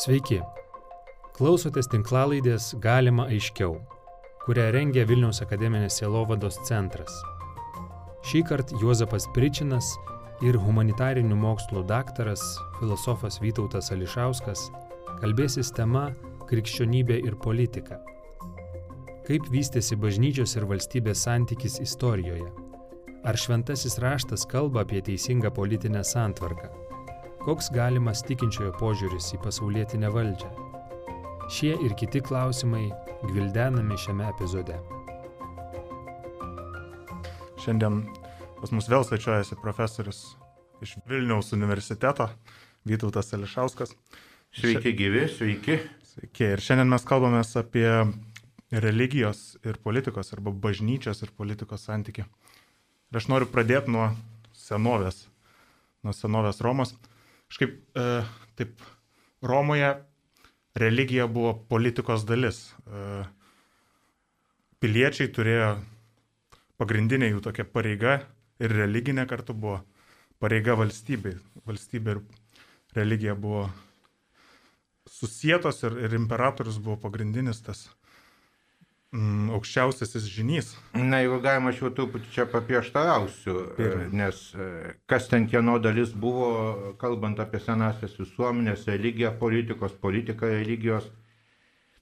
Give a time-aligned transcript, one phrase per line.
[0.00, 0.38] Sveiki.
[1.36, 3.74] Klausotės tinklalaidės Galima aiškiau,
[4.46, 7.12] kurią rengia Vilniaus akademinės sielovados centras.
[8.30, 9.90] Šį kartą Juozapas Pričinas
[10.46, 12.40] ir humanitarinių mokslų daktaras,
[12.78, 14.70] filosofas Vytautas Ališauskas
[15.20, 16.06] kalbėsis tema
[16.48, 18.00] Krikščionybė ir politika.
[19.28, 22.48] Kaip vystėsi bažnyčios ir valstybės santykis istorijoje?
[23.20, 26.79] Ar šventasis raštas kalba apie teisingą politinę santvarką?
[27.40, 30.48] Koks galimas tikinčiojo požiūris į pasaulietinę valdžią?
[31.48, 32.90] Šie ir kiti klausimai
[33.22, 34.76] gvildenami šiame epizode.
[37.64, 38.02] Šiandien
[38.60, 40.20] pas mus vėl svečiuojasi profesorius
[40.84, 42.28] iš Vilniaus universiteto,
[42.84, 43.96] Vytautas Ališauskas.
[44.52, 45.80] Sveiki gyvi, sveiki.
[46.12, 46.52] Sveiki.
[46.58, 47.88] Ir šiandien mes kalbame apie
[48.84, 52.28] religijos ir politikos arba bažnyčios ir politikos santyki.
[53.08, 54.10] Ir aš noriu pradėti nuo
[54.52, 55.24] senovės,
[56.04, 57.00] nuo senovės Romos.
[57.50, 58.06] Kažkaip e,
[58.58, 58.82] taip,
[59.42, 59.90] Romoje
[60.78, 62.60] religija buvo politikos dalis.
[62.86, 63.24] E,
[64.80, 65.70] piliečiai turėjo
[66.80, 68.20] pagrindinė jų tokia pareiga
[68.62, 69.80] ir religinė kartu buvo
[70.40, 71.34] pareiga valstybei.
[71.66, 72.22] Valstybė ir
[72.96, 73.66] religija buvo
[75.10, 77.88] susijėtos ir, ir imperatorius buvo pagrindinis tas
[79.12, 80.72] mm, aukščiausiasis žinys.
[80.94, 84.08] Na, jeigu galima, aš jau truputį čia paprieštarausiu, Pirma.
[84.22, 84.68] nes e,
[85.10, 86.50] kas ten kieno dalis buvo,
[87.00, 91.10] kalbant apie senasias visuomenės, religiją, politikos, politiką religijos,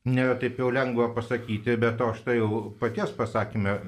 [0.09, 3.79] nėra taip jau lengva pasakyti, bet to štai jau paties pasakymė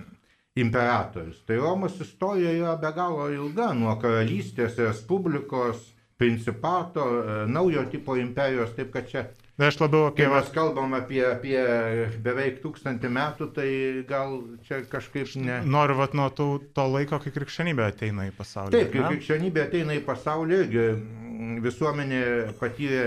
[0.61, 1.45] imperatorius.
[1.47, 5.85] Tai Romos istorija yra be galo ilga, nuo karalystės, respublikos,
[6.21, 9.29] principato, e, naujo tipo imperijos, taip kad čia
[9.69, 10.25] aš labiau apie...
[10.25, 11.61] Kai mes kalbam apie, apie
[12.25, 13.69] beveik tūkstantį metų, tai
[14.09, 15.61] gal čia kažkaip ne.
[15.69, 18.73] Noriu vat nuo to, to laiko, kai krikščionybė ateina į pasaulį.
[18.77, 20.87] Taip, kai krikščionybė ateina į pasaulį, irgi
[21.65, 22.23] visuomenė
[22.61, 23.05] patyrė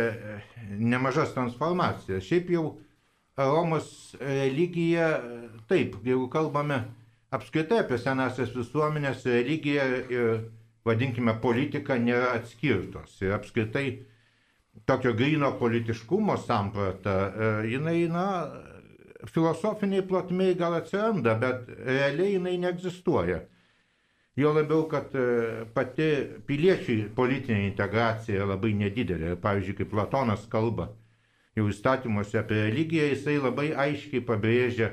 [0.77, 2.25] nemažas transformacijas.
[2.27, 2.65] Šiaip jau
[3.37, 5.08] Romos religija,
[5.69, 6.83] taip, jeigu kalbame
[7.33, 10.43] apskritai apie senasias visuomenės, religija ir,
[10.86, 13.15] vadinkime, politika nėra atskirtos.
[13.23, 13.87] Ir apskritai
[14.86, 18.28] tokio grino politiškumo samprata, e, jinai, na,
[19.26, 23.39] filosofiniai plotmiai gal atsiranda, bet realiai jinai neegzistuoja.
[24.36, 26.10] Jo labiau, kad e, pati
[26.48, 29.36] piliečiai politinė integracija labai nedidelė.
[29.42, 30.90] Pavyzdžiui, kaip Platonas kalba
[31.54, 34.90] jau įstatymuose apie religiją, jisai labai aiškiai pabrėžia,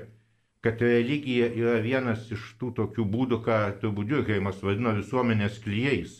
[0.60, 6.18] kad religija yra vienas iš tų tokių būdų, ką turbūt Dürkeimas vadino visuomenės klyjais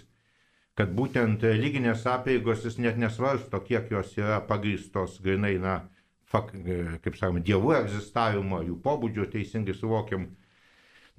[0.80, 5.82] kad būtent religinės apėgos jis net nesvarsto, kiek jos yra pagrįstos grinai, na,
[6.32, 6.54] fak,
[7.04, 10.30] kaip sakoma, dievų egzistavimo, jų pobūdžio teisingai suvokiam.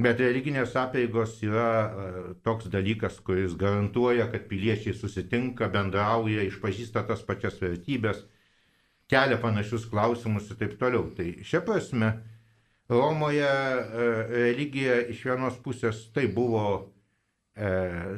[0.02, 2.06] Bet religinės apėgos yra e,
[2.42, 8.24] toks dalykas, kuris garantuoja, kad piliečiai susitinka, bendrauja, išpažįsta tas pačias vertybės,
[9.12, 11.06] kelia panašius klausimus ir taip toliau.
[11.14, 12.16] Tai šia prasme
[12.90, 16.88] Romoje e, religija iš vienos pusės tai buvo e,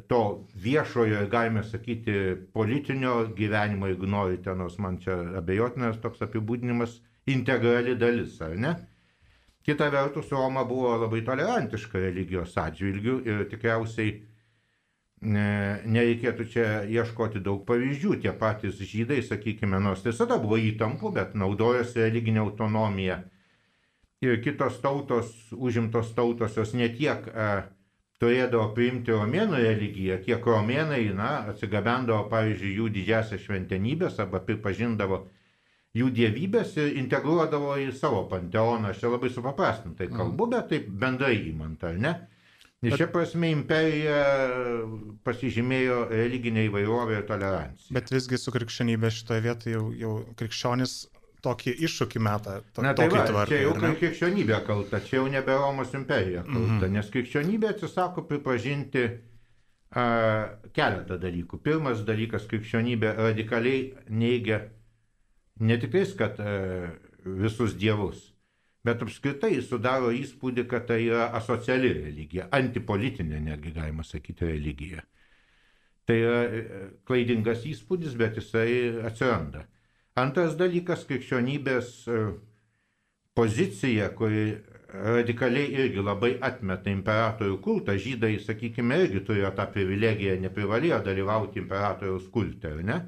[0.08, 7.00] to viešojo, galime sakyti, politinio gyvenimo, jeigu norite, nors man čia abejotinas toks apibūdinimas,
[7.34, 8.76] integrali dalis, ar ne?
[9.64, 14.18] Kita vertus, Roma buvo labai tolerantiška religijos atžvilgių ir tikriausiai
[15.24, 18.18] ne, nereikėtų čia ieškoti daug pavyzdžių.
[18.26, 23.22] Tie patys žydai, sakykime, nors visada buvo įtampų, bet naudojosi religinė autonomija.
[24.24, 27.48] Ir kitos tautos, užimtos tautos, jos netiek e,
[28.24, 35.26] turėdavo priimti romėnų religiją, kiek romėnai, na, atsigabendavo, pavyzdžiui, jų didžiasias šventenybės arba pripažindavo
[35.98, 38.94] jų dievybės ir integruodavo į savo panteoną.
[38.94, 42.14] Aš čia labai supaprastintai kalbu, bet taip bendrai įmant, ar ne?
[42.84, 44.16] Ir šia prasme imperija
[45.24, 47.94] pasižymėjo religinė įvairovė ir tolerancija.
[47.96, 50.98] Bet visgi su krikščionybė šitoje vietoje jau, jau krikščionis
[51.44, 52.54] tokį iššūkį metą.
[52.74, 53.92] To, Na tai va, tvarką, čia jau ne?
[54.00, 56.94] krikščionybė kalta, čia jau nebe Romos imperija kalta, Mhm.
[56.96, 59.04] nes krikščionybė atsisako pripažinti
[59.94, 60.04] a,
[60.74, 61.60] keletą dalykų.
[61.62, 64.62] Pirmas dalykas, krikščionybė radikaliai neigia
[65.60, 66.56] ne tik tais, kad a,
[67.24, 68.24] visus dievus,
[68.84, 75.04] bet apskritai sudaro įspūdį, kad tai yra asociali religija, antipolitinė netgi galima sakyti religija.
[76.04, 76.64] Tai yra e,
[77.08, 79.62] klaidingas įspūdis, bet jisai atsiranda.
[80.14, 82.20] Antras dalykas- krikščionybės e,
[83.34, 84.44] pozicija, kuri
[84.94, 87.96] radikaliai irgi labai atmeta imperatorių kultą.
[87.98, 93.00] Žydai, sakykime, irgi turėjo tą privilegiją, neprivalėjo dalyvauti imperatoriaus kulte, ar ne?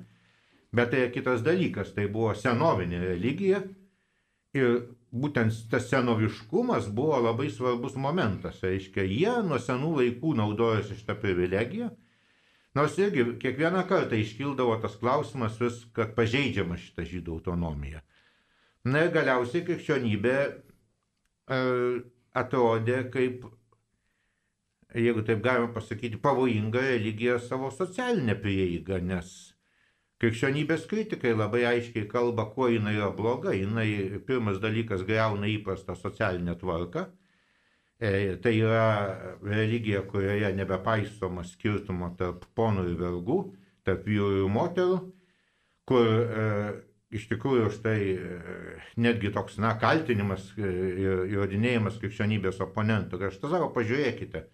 [0.75, 3.61] Bet tai kitas dalykas, tai buvo senovinė religija
[4.57, 4.73] ir
[5.13, 8.63] būtent tas senoviškumas buvo labai svarbus momentas.
[8.65, 11.91] Reiškia, jie nuo senų laikų naudojosi šitą privilegiją,
[12.75, 18.01] Nors irgi kiekvieną kartą iškildavo tas klausimas vis, kad pažeidžiama šita žydų autonomija.
[18.85, 21.59] Na ir galiausiai krikščionybė e,
[22.35, 23.47] atrodė kaip,
[24.91, 29.31] jeigu taip galima pasakyti, pavojinga religija savo socialinę prieigą, nes
[30.19, 33.55] krikščionybės kritikai labai aiškiai kalba, kuo jinai yra bloga.
[33.55, 37.07] Jinai pirmas dalykas greuna įprastą socialinę tvarką
[37.99, 38.87] tai yra
[39.43, 43.37] religija, kurioje nebepaisoma skirtumo tarp ponų ir vergų,
[43.87, 44.97] tarp vyrų ir moterų,
[45.87, 46.49] kur e,
[47.15, 48.39] iš tikrųjų štai e,
[49.01, 53.21] netgi toks, na, kaltinimas e, ir įrodinėjimas krikščionybės oponentų.
[53.29, 54.45] Aš tą savo, pažiūrėkite,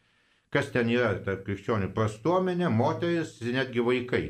[0.53, 4.25] kas ten yra tarp krikščionių prastuomenė, moteris netgi vaikai.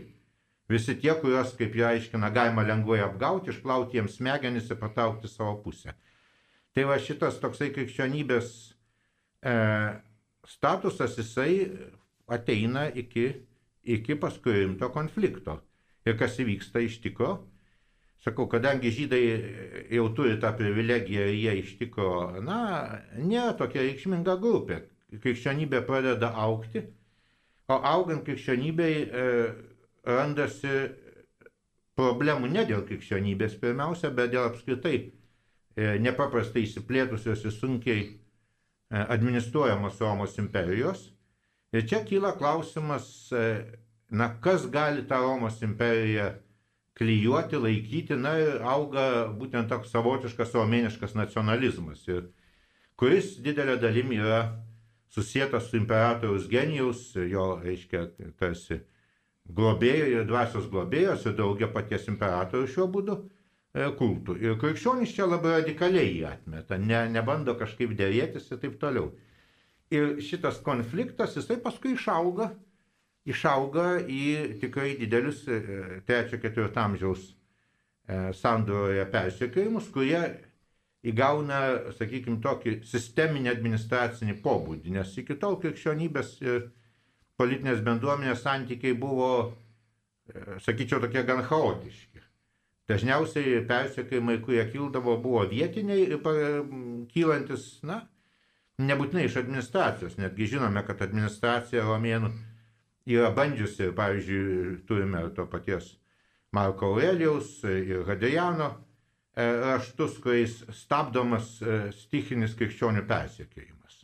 [0.71, 5.57] Visi tie, kuriuos, kaip jie aiškina, galima lengvai apgauti, išplauti jiems smegenis ir patraukti savo
[5.65, 5.97] pusę.
[6.71, 8.70] Tai va šitas toksai krikščionybės e,
[9.41, 11.69] statusas jisai
[12.27, 13.33] ateina iki,
[13.83, 15.59] iki paskui rimto konflikto.
[16.05, 17.35] Ir kas įvyksta iš tikro,
[18.25, 19.21] sakau, kadangi žydai
[19.93, 22.61] jau turi tą privilegiją jie iš tikro, na,
[23.17, 24.81] nėra tokia reikšminga grupė.
[25.11, 26.85] Krikščionybė pradeda aukti,
[27.69, 29.25] o augant krikščionybei e,
[30.07, 30.77] randasi
[31.99, 35.11] problemų ne dėl krikščionybės pirmiausia, bet dėl apskritai e,
[36.01, 38.20] nepaprastai įsiplėtusios ir sunkiai E,
[38.91, 41.09] administruojamos Romos imperijos.
[41.71, 43.63] Ir čia kyla klausimas, e,
[44.09, 46.33] na, kas gali tą Romos imperiją
[46.99, 52.27] klyjuoti, laikyti, na ir auga būtent toks savotiškas romėniškas nacionalizmas, ir,
[52.99, 54.41] kuris didelė dalimi yra
[55.11, 58.05] susijęs su imperatoriaus genijaus, jo, reiškia,
[58.39, 58.81] tarsi
[59.47, 63.17] globėjo ir dvasios globėjos ir daugia paties imperatoriaus šiuo būdu.
[63.71, 64.33] E, kultų.
[64.43, 69.13] Ir krikščionys čia labai radikaliai jį atmeta, ne, nebando kažkaip dėrėtis ir taip toliau.
[69.95, 72.49] Ir šitas konfliktas, jisai paskui išauga,
[73.31, 80.19] išauga į tikrai didelius 3-4 e, amžiaus e, sandoroje persekiojimus, kurie
[81.07, 81.61] įgauna,
[81.95, 86.67] sakykime, tokį sisteminį administracinį pobūdį, nes iki tol krikščionybės ir
[87.39, 89.31] politinės bendruomenės santykiai buvo,
[90.67, 92.10] sakyčiau, tokie gan chaotiški.
[92.89, 96.17] Dažniausiai persekiojimai, kurie kildavo, buvo vietiniai ir
[97.13, 98.01] kylantis, na,
[98.81, 100.17] nebūtinai iš administracijos.
[100.19, 102.31] Netgi žinome, kad administracija romėnų
[103.11, 105.95] yra bandžiusi, pavyzdžiui, turime to paties
[106.51, 114.01] Marko Aurelijaus ir Hadriano e, raštus, kuriais stabdomas e, stichinis krikščionių persekiojimas.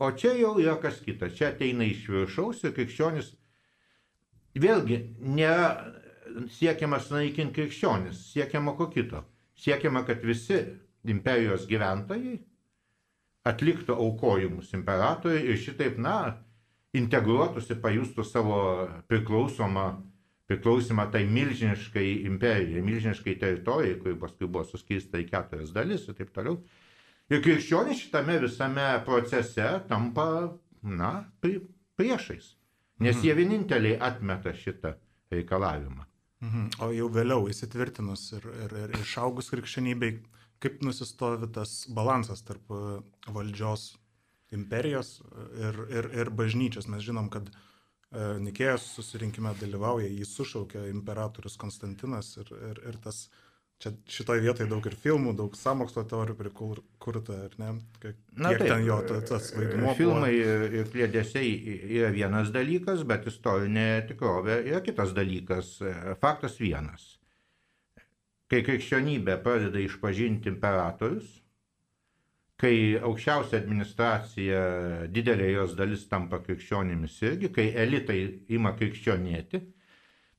[0.00, 1.28] O čia jau yra kas kita.
[1.30, 3.34] Čia ateina iš viršaus ir krikščionis
[4.58, 5.99] vėlgi nėra
[6.50, 9.24] siekiama sunaikinti krikščionis, siekiama ko kito.
[9.60, 10.58] Siekiama, kad visi
[11.08, 12.38] imperijos gyventojai
[13.48, 16.36] atliktų aukojimus imperatoriui ir šitaip, na,
[16.96, 18.60] integruotųsi, pajustų savo
[19.08, 19.86] priklausomą,
[20.50, 26.32] priklausimą tai milžiniškai imperijai, milžiniškai teritorijai, kuri paskui buvo suskirsta į keturias dalis ir taip
[26.34, 26.58] toliau.
[27.30, 30.26] Ir krikščionys šitame visame procese tampa,
[30.82, 32.56] na, priešais.
[33.00, 33.24] Nes mhm.
[33.24, 34.96] jie vieninteliai atmeta šitą
[35.32, 36.09] reikalavimą.
[36.40, 36.68] Mhm.
[36.80, 40.14] O jau vėliau įsitvirtinus ir, ir, ir išaugus krikščionybei,
[40.60, 43.90] kaip nusistovi tas balansas tarp e, valdžios
[44.56, 45.18] imperijos
[45.60, 46.88] ir, ir, ir bažnyčios.
[46.90, 47.54] Mes žinom, kad e,
[48.46, 53.26] Nikėjos susirinkime dalyvauja, jį sušaukė imperatorius Konstantinas ir, ir, ir tas
[53.80, 57.70] Čia šitoje vietoje daug ir filmų, daug samokslo teorijų prikurta, ar ne?
[58.02, 59.94] Kiek Na, taip, ten jo tas vaidmuo.
[59.96, 61.54] Filmai ir klėdėsiai
[61.88, 65.78] yra vienas dalykas, bet istorinė tikrovė yra kitas dalykas.
[66.20, 67.06] Faktas vienas.
[68.52, 71.38] Kai krikščionybė pradeda išpažinti imperatorius,
[72.60, 74.62] kai aukščiausia administracija,
[75.08, 78.20] didelė jos dalis tampa krikščionimis irgi, kai elitai
[78.52, 79.62] ima krikščionėti,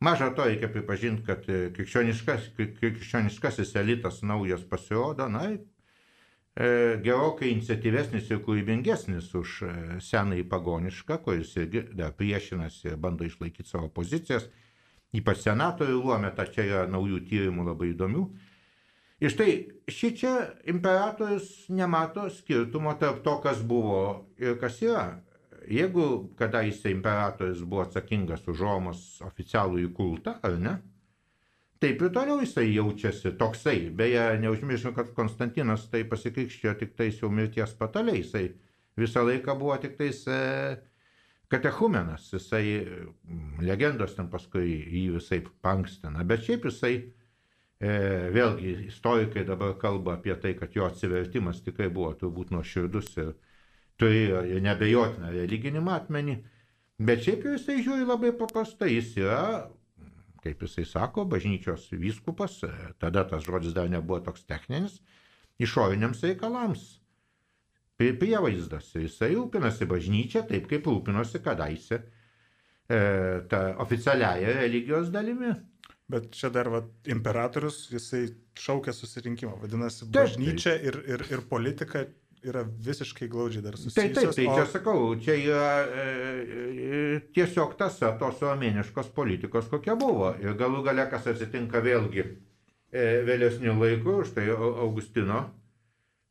[0.02, 6.70] Maža to reikia pripažinti, kad e, krikščioniškas, krikščioniškasis elitas naujas pasirodo, na, e,
[7.06, 13.70] gerokai iniciatyvesnis ir kūrybingesnis už e, senąjį pagonišką, kuris irgi dar priešinasi ir bando išlaikyti
[13.70, 14.50] savo pozicijas,
[15.14, 18.26] ypač senatorių luomė, ta čia yra naujų tyrimų labai įdomių.
[19.22, 19.52] Ir štai
[19.86, 20.36] ši čia
[20.74, 24.02] imperatorius nemato skirtumo tarp to, kas buvo
[24.42, 25.12] ir kas yra
[25.68, 30.78] jeigu kadaise imperatorius buvo atsakingas už Romos oficialų įkultą, ar ne?
[31.82, 33.90] Taip ir toliau jisai jaučiasi toksai.
[33.98, 38.22] Beje, neužmiršau, kad Konstantinas tai pasikrikščiojo tik tais jau mirties pataliai.
[38.22, 38.52] Jisai
[39.02, 40.38] visą laiką buvo tik tais e,
[41.50, 42.28] katechumenas.
[42.36, 46.22] Jisai mm, legendos ten paskui jį visai pankstina.
[46.28, 46.94] Bet šiaip jisai,
[47.82, 47.96] e,
[48.38, 53.34] vėlgi, istorikai dabar kalba apie tai, kad jo atsivertimas tikrai buvo turbūt nuoširdus ir
[54.02, 56.42] turėjo ir nebejotiną religinį matmenį,
[57.02, 59.70] Bet šiaip jau jisai žiūri labai paprastai, jis yra,
[60.44, 62.60] kaip jisai sako, bažnyčios vyskupas,
[63.02, 65.00] tada tas žodis dar nebuvo toks techninis,
[65.62, 66.84] išoriniams reikalams.
[67.98, 68.92] Prievaizdas.
[68.98, 73.02] Jisai rūpinasi bažnyčia taip, kaip rūpinosi kadaise e,
[73.50, 75.54] ta oficialiaja religijos dalimi.
[76.12, 78.28] Bet čia dar va, imperatorius, jisai
[78.58, 79.56] šaukia susirinkimą.
[79.62, 82.06] Vadinasi, bažnyčia ir, ir, ir politika
[82.44, 84.14] yra visiškai glaudžiai dar susijusios.
[84.16, 86.06] Taip, taip, tai čia o- sakau, čia yra e,
[86.98, 90.32] e, tiesiog tasa tos romėniškos politikos, kokia buvo.
[90.42, 95.44] Ir galų gale, kas atsitinka vėlgi e, vėlesnių laikų, štai Au- Augustino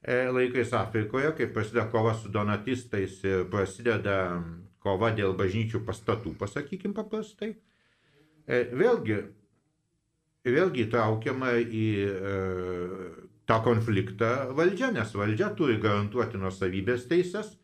[0.03, 3.21] e, laikais Afrikoje, kai prasideda kova su donatistais
[3.53, 4.19] prasideda
[4.81, 7.55] kova dėl bažnyčių pastatų, pasakykim paprastai.
[8.51, 9.19] E, vėlgi,
[10.49, 12.39] vėlgi įtraukiama į e,
[13.51, 17.57] tą konfliktą valdžia, nes valdžia turi garantuoti nuosavybės teises.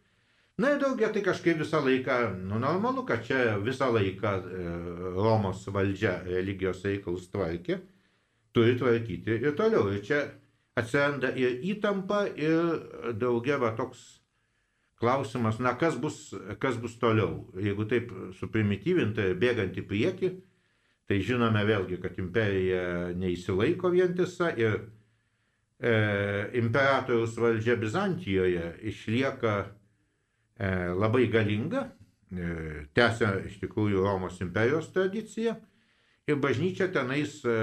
[0.58, 2.16] Na ir daugia tai kažkaip visą laiką,
[2.48, 4.64] nu normalu, kad čia visą laiką e,
[5.14, 7.76] Romos valdžia religijos reikalus tvarkė,
[8.56, 9.90] turi tvarkyti ir toliau.
[9.92, 10.22] Ir čia
[10.80, 14.00] atsiranda ir įtampa, ir daugia va toks
[14.96, 17.44] klausimas, na kas bus, kas bus toliau.
[17.60, 20.34] Jeigu taip suprimityvinti ir bėgant į priekį,
[21.06, 24.80] tai žinome vėlgi, kad imperija neįsilaiko vientisa ir
[25.80, 25.92] e,
[26.58, 31.86] imperatoriaus valdžia Bizantijoje išlieka e, labai galinga,
[32.30, 32.50] e,
[32.96, 35.56] tęsia iš tikrųjų Romos imperijos tradiciją.
[36.26, 37.56] Ir bažnyčia tenais e,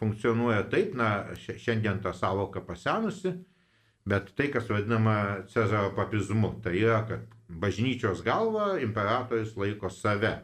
[0.00, 3.32] funkcionuoja taip, na, šia- šiandien ta savoka pasenusi,
[4.04, 10.34] bet tai, kas vadinama Cezaro papizmu, tai yra, kad bažnyčios galva imperatorius laiko save.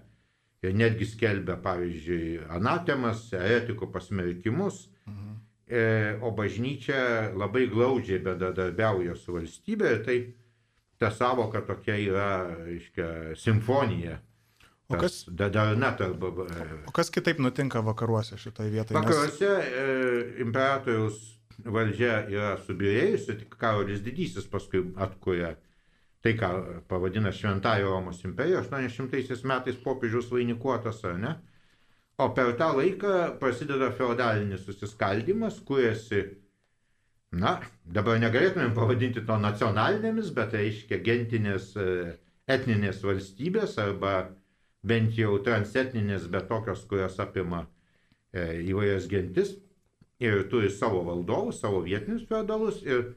[0.61, 4.83] Ir netgi skelbia, pavyzdžiui, anatemas, etikų pasmerkimus,
[6.23, 10.19] o bažnyčia labai glaudžiai bendradarbiauja su valstybė ir tai
[11.01, 12.27] ta savoka tokia yra,
[12.67, 14.19] reiškia, simfonija.
[14.91, 18.99] O kas- darna tarp e, O kas kitaip nutinka vakaruose šitoje vietoje?
[18.99, 19.85] Vakaruose e,
[20.43, 21.21] imperatoriaus
[21.65, 25.55] valdžia yra subirėjusi, tik Karolis Didysis paskui atkuria
[26.21, 31.35] tai, ką pavadina Šventąją Romos imperiją, 800 metais popiežiaus vainikuotas, ar ne?
[32.21, 36.25] O per tą laiką prasideda feodalinis susiskaldimas, kuriasi,
[37.33, 37.55] na,
[37.97, 41.87] dabar negalėtumėm pavadinti to nacionalinėmis, bet reiškia gentinės e,
[42.51, 44.15] etninės valstybės arba
[44.85, 47.63] bent jau transetninės, bet tokios, kurios apima
[48.35, 49.55] e, įvairias gentis
[50.21, 53.15] ir turi savo valdovus, savo vietinius feodalus ir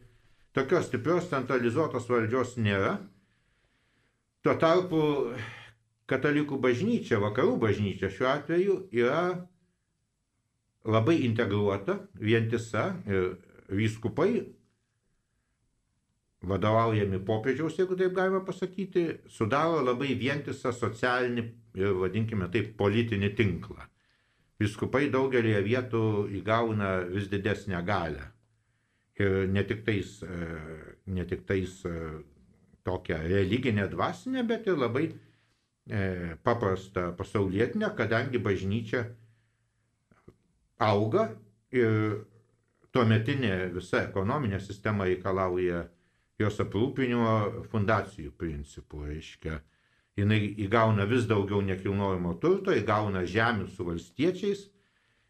[0.56, 2.96] tokios stiprios centralizuotos valdžios nėra.
[4.44, 5.04] Tuo tarpu
[6.10, 9.24] katalikų bažnyčia, vakarų bažnyčia šiuo atveju yra
[10.84, 13.38] labai integruota, vientisa ir
[13.72, 14.44] vyskupai
[16.44, 21.44] vadovaujami popiežiaus, jeigu taip galima pasakyti, sudaro labai vientisą socialinį
[21.80, 23.88] ir, vadinkime taip, politinį tinklą.
[24.60, 26.04] Viskupai daugelį vietų
[26.40, 28.28] įgauna vis didesnę galę.
[29.20, 30.38] Ir ne tik tais, e,
[31.16, 31.96] ne tik tais e,
[32.84, 35.16] tokią religinę dvasinę, bet ir labai e,
[36.44, 39.04] paprastą pasaulietinę, kadangi bažnyčia
[40.80, 41.28] auga
[41.76, 42.24] ir
[42.94, 45.88] tuometinė visa ekonominė sistema reikalauja
[46.40, 49.08] jos aprūpinimo fundacijų principų.
[49.10, 49.60] Reiškia,
[50.20, 54.66] jinai įgauna vis daugiau nekilnojamo turto, įgauna žemių su valstiečiais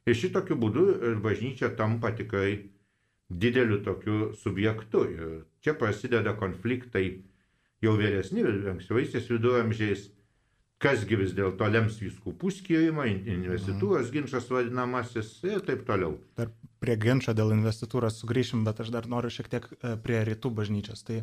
[0.05, 0.85] ir šitokiu būdu
[1.23, 2.69] bažnyčia tampa tikrai
[3.29, 5.05] dideliu tokiu subjektu.
[5.09, 5.29] Ir
[5.63, 7.23] čia prasideda konfliktai
[7.83, 8.43] jau vėlesni,
[8.73, 10.09] ankstyvaisiais viduramžiais,
[10.83, 16.17] kasgi vis dėlto lems vyskupų skirimą, investitūros ginčas vadinamasis ir taip toliau.
[16.39, 16.51] Dar
[16.83, 21.05] prie ginčio dėl investitūros sugrįšim, bet aš dar noriu šiek tiek e, prie rytų bažnyčios.
[21.07, 21.21] Tai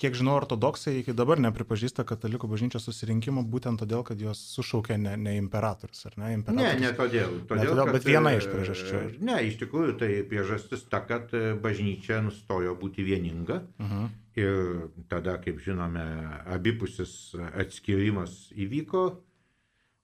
[0.00, 5.14] kiek žinau, ortodoksai iki dabar nepripažįsta katalikų bažnyčios susirinkimo būtent todėl, kad juos sušaukė ne,
[5.20, 6.24] ne imperatorius, ar ne?
[6.24, 6.80] Ne, Imperatorius.
[6.82, 7.36] ne todėl.
[7.48, 9.02] todėl, todėl, kad, bet viena iš e, priežasčių.
[9.24, 13.62] Ne, iš tikrųjų tai priežastis ta, kad e, bažnyčia nustojo būti vieninga.
[13.82, 14.10] Mhm.
[14.34, 16.02] Ir tada, kaip žinome,
[16.50, 19.06] abipusis atskirimas įvyko.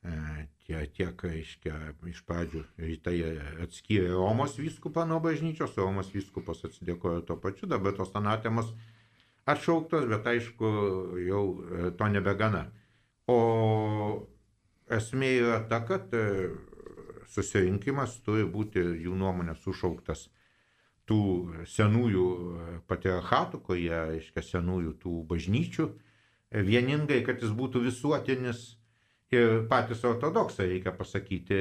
[0.06, 1.72] E, Tie, tiek, reiškia,
[2.06, 3.16] iš pradžių rytai
[3.64, 8.68] atskyrė Romos vyskupą nuo bažnyčios, Romos vyskupas atsidėkojo tuo pačiu, dabar tos anatemos
[9.52, 10.72] atšauktos, bet aišku,
[11.26, 12.66] jau e, to nebegana.
[13.30, 13.38] O
[14.90, 16.50] esmė yra ta, kad e,
[17.30, 20.28] susirinkimas turi būti jų nuomonė sušauktas
[21.10, 21.22] tų
[21.66, 22.26] senųjų
[22.90, 28.62] patriarchatų, kurie, reiškia, senųjų tų bažnyčių, e, vieningai, kad jis būtų visuotinis
[29.34, 31.60] ir patys ortodoksai, reikia pasakyti,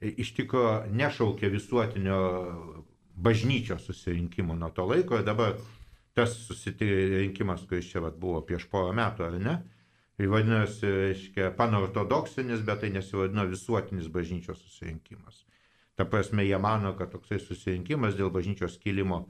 [0.00, 2.18] e, iš tikrųjų nešaukė visuotinio
[3.12, 5.56] bažnyčios susirinkimo nuo to laiko ir dabar
[6.16, 9.56] tas susirinkimas, kuris čia vat, buvo prieš porą metų, ar ne,
[10.16, 15.40] Tai vadinasi, reiškia, panortodoksinis, bet tai nesivadino visuotinis bažnyčios susirinkimas.
[15.96, 19.24] Ta prasme, jie mano, kad toksai susirinkimas dėl bažnyčios kilimo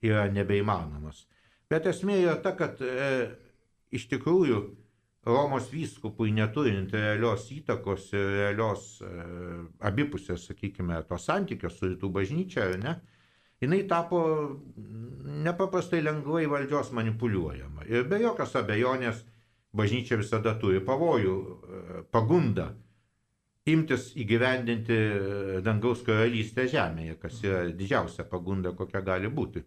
[0.00, 1.26] yra nebeįmanomas.
[1.70, 3.10] Bet esmė yra ta, kad e,
[3.92, 4.62] iš tikrųjų
[5.28, 9.10] Romos vyskupui neturint realios įtakos ir realios e,
[9.84, 12.96] abipusės, sakykime, to santykio su rytų bažnyčia, ne,
[13.60, 14.20] jinai tapo
[15.44, 17.86] nepaprastai lengvai valdžios manipuliuojama.
[17.88, 19.24] Ir be jokios abejonės
[19.76, 22.70] bažnyčia visada turi pavojų, e, pagundą
[23.70, 24.96] imtis įgyvendinti
[25.62, 29.62] dangaus karalystę žemėje, kas yra didžiausia pagunda, kokia gali būti.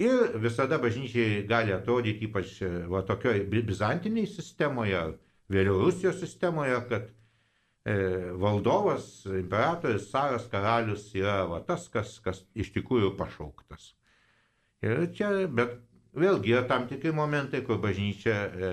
[0.00, 5.02] Ir visada bažnyčiai gali atrodyti, ypač e, va, tokioje bizantiniai sistemoje,
[5.52, 7.19] vėliau Rusijos sistemoje, kad e,
[8.36, 13.94] valdovas, imperatorius, caras, karalius yra va, tas, kas, kas iš tikrųjų pašauktas.
[14.84, 15.78] Ir čia, bet
[16.16, 18.70] vėlgi yra tam tikri momentai, kur bažnyčia e,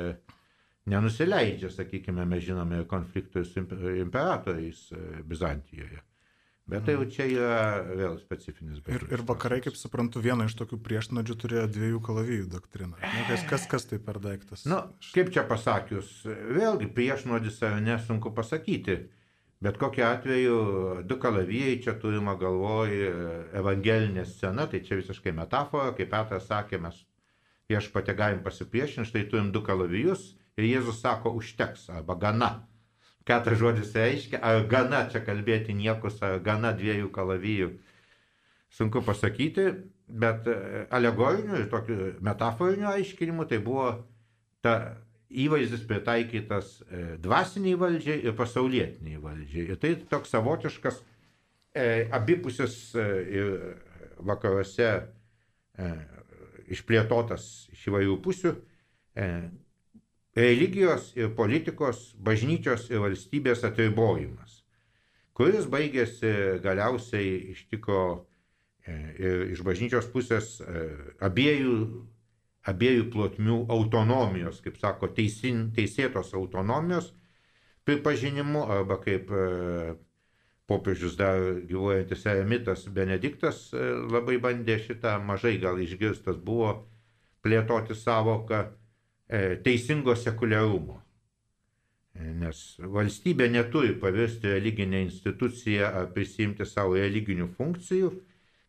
[0.92, 6.04] nenusileidžia, sakykime, mes žinome konfliktui su imperatoriais e, Bizantijoje.
[6.68, 10.82] Bet tai jau čia yra vėl specifinis ir, ir vakarai, kaip suprantu, vieną iš tokių
[10.84, 13.00] priešnodžių turėjo dviejų kalavijų doktriną.
[13.00, 14.66] Na, kas, kas, kas tai per daiktas?
[14.68, 14.82] Na,
[15.16, 19.00] kaip čia pasakius, vėlgi priešnodis ar nesunku pasakyti.
[19.64, 20.58] Bet kokiu atveju
[21.08, 22.92] du kalavijai čia turima galvoj
[23.58, 27.00] evangelinė scena, tai čia visiškai metafora, kaip Petras sakė, mes
[27.72, 32.77] viešpatė galim pasipriešinti, štai turim du kalavijus ir Jėzus sako užteks arba gana ką
[33.28, 37.72] tas žodis reiškia, ar gana čia kalbėti niekus, ar gana dviejų kalavijų.
[38.78, 39.66] Sunku pasakyti,
[40.08, 43.90] bet e, alegoriniu ir tokiu metaforiniu aiškinimu tai buvo
[44.64, 44.74] ta
[45.28, 49.66] įvaizdis pritaikytas e, dvasiniai valdžiai ir pasaulietiniai valdžiai.
[49.74, 51.02] Ir tai toks savotiškas
[51.76, 53.08] e, abipusis e,
[53.40, 53.52] ir
[54.24, 55.92] vakaruose e,
[56.74, 59.28] išplėtotas iš įvairių pusių e,
[60.38, 64.62] religijos ir politikos, bažnyčios ir valstybės atribojimas,
[65.38, 68.04] kuris baigėsi galiausiai iš tikro
[68.86, 70.84] e, ir iš bažnyčios pusės e,
[71.26, 71.78] abiejų,
[72.70, 77.14] abiejų plotmių autonomijos, kaip sako, teisin, teisėtos autonomijos
[77.88, 79.98] pripažinimu arba kaip e,
[80.70, 86.74] popiežius dar gyvuojantis eremitas Benediktas labai bandė šitą, mažai gal išgirstas buvo
[87.42, 88.66] plėtoti savoką
[89.28, 91.02] teisingo sekuliarumo.
[92.18, 92.62] E, nes
[92.98, 98.12] valstybė neturi pavirsti religinę instituciją ar prisimti savo religinių funkcijų.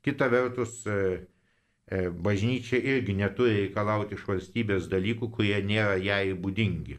[0.04, 6.98] Kita vertus, e, bažnyčia irgi neturi reikalauti iš valstybės dalykų, kurie nėra jai būdingi.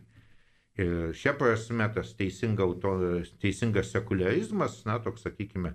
[0.79, 2.95] Ir šia prasme tas teisinga auto,
[3.43, 5.73] teisingas sekularizmas, na, toks, sakykime,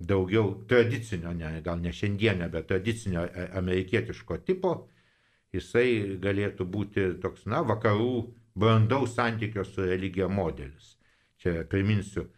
[0.00, 3.22] daugiau tradicinio, ne, gal ne šiandienio, bet tradicinio
[3.60, 4.74] amerikietiško tipo,
[5.54, 8.26] jisai galėtų būti toks, na, vakarų
[8.58, 10.94] brandaus santykio su religija modelis.
[11.42, 12.28] Čia priminsiu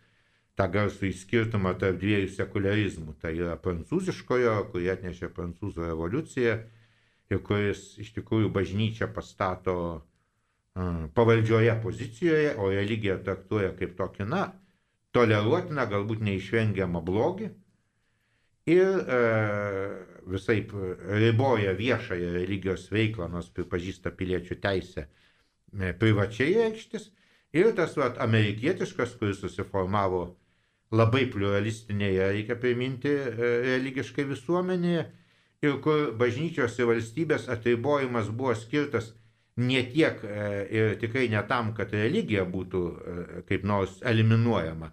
[0.57, 3.17] tą garsų įskirtumą tarp dviejų sekularizmų.
[3.21, 6.57] Tai yra prancūziškojo, kurį atnešė prancūzų revoliucija
[7.31, 9.77] ir kuris iš tikrųjų bažnyčią pastato
[11.17, 14.43] pavaldžioje pozicijoje, o religiją traktuoja kaip tokį, na,
[15.17, 17.49] toleruotiną, galbūt neišvengiamą blogį.
[18.69, 20.65] Ir uh, visai
[21.21, 27.11] riboja viešąją religijos veiklą, nors pripažįsta piliečių teisę e, privačiai reikštis.
[27.57, 30.25] Ir tas vat, amerikietiškas, kuris susiformavo
[30.93, 35.07] labai pluralistinėje, reikia priminti, e, religiškai visuomenėje,
[35.67, 39.13] ir kur bažnyčios ir valstybės atribojimas buvo skirtas
[39.57, 40.45] ne tiek e,
[40.79, 42.83] ir tikrai ne tam, kad religija būtų
[43.49, 44.91] kaip nors eliminuojama,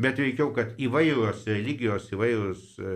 [0.00, 2.94] bet veikiau, kad įvairios religijos, įvairios e,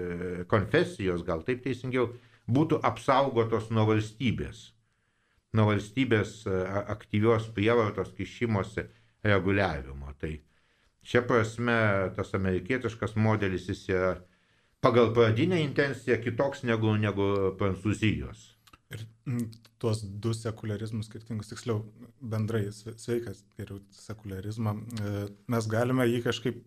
[0.51, 2.11] konfesijos, gal taip teisingiau,
[2.49, 4.69] būtų apsaugotos nuo valstybės.
[5.57, 6.59] Nuo valstybės e,
[6.95, 8.89] aktyvios prievartos kišimosi
[9.27, 10.13] reguliavimo.
[10.21, 10.35] Tai
[11.07, 11.79] šia prasme
[12.17, 14.13] tas amerikietiškas modelis jis yra
[14.85, 18.55] pagal pradinę intenciją kitoks negu, negu Prancūzijos.
[18.95, 19.03] Ir
[19.77, 21.83] tuos du sekularizmus skirtingus, tiksliau
[22.25, 26.63] bendrai sveikas geriau sekularizmą, e, mes galime jį kažkaip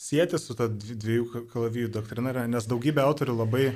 [0.00, 3.66] sieti su ta dviejų kalavijų doktrina, nes daugybė autorių labai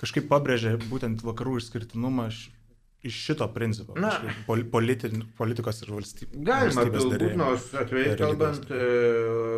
[0.00, 2.28] kažkaip pabrėžė būtent vakarų išskirtinumą
[3.04, 3.94] iš šito principo.
[4.00, 4.12] Na,
[4.72, 6.38] politi, politikos ir valstybės.
[6.46, 8.86] Galima, galbūt, nors atvirai kalbant, e,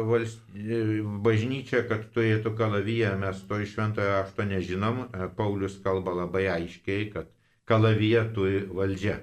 [0.09, 0.81] valst, e,
[1.23, 5.05] bažnyčia, kad turėtų kalaviją, mes to iš šventojo rašto nežinom.
[5.07, 7.31] E, Paulius kalba labai aiškiai, kad
[7.71, 9.21] kalavija turi valdžia.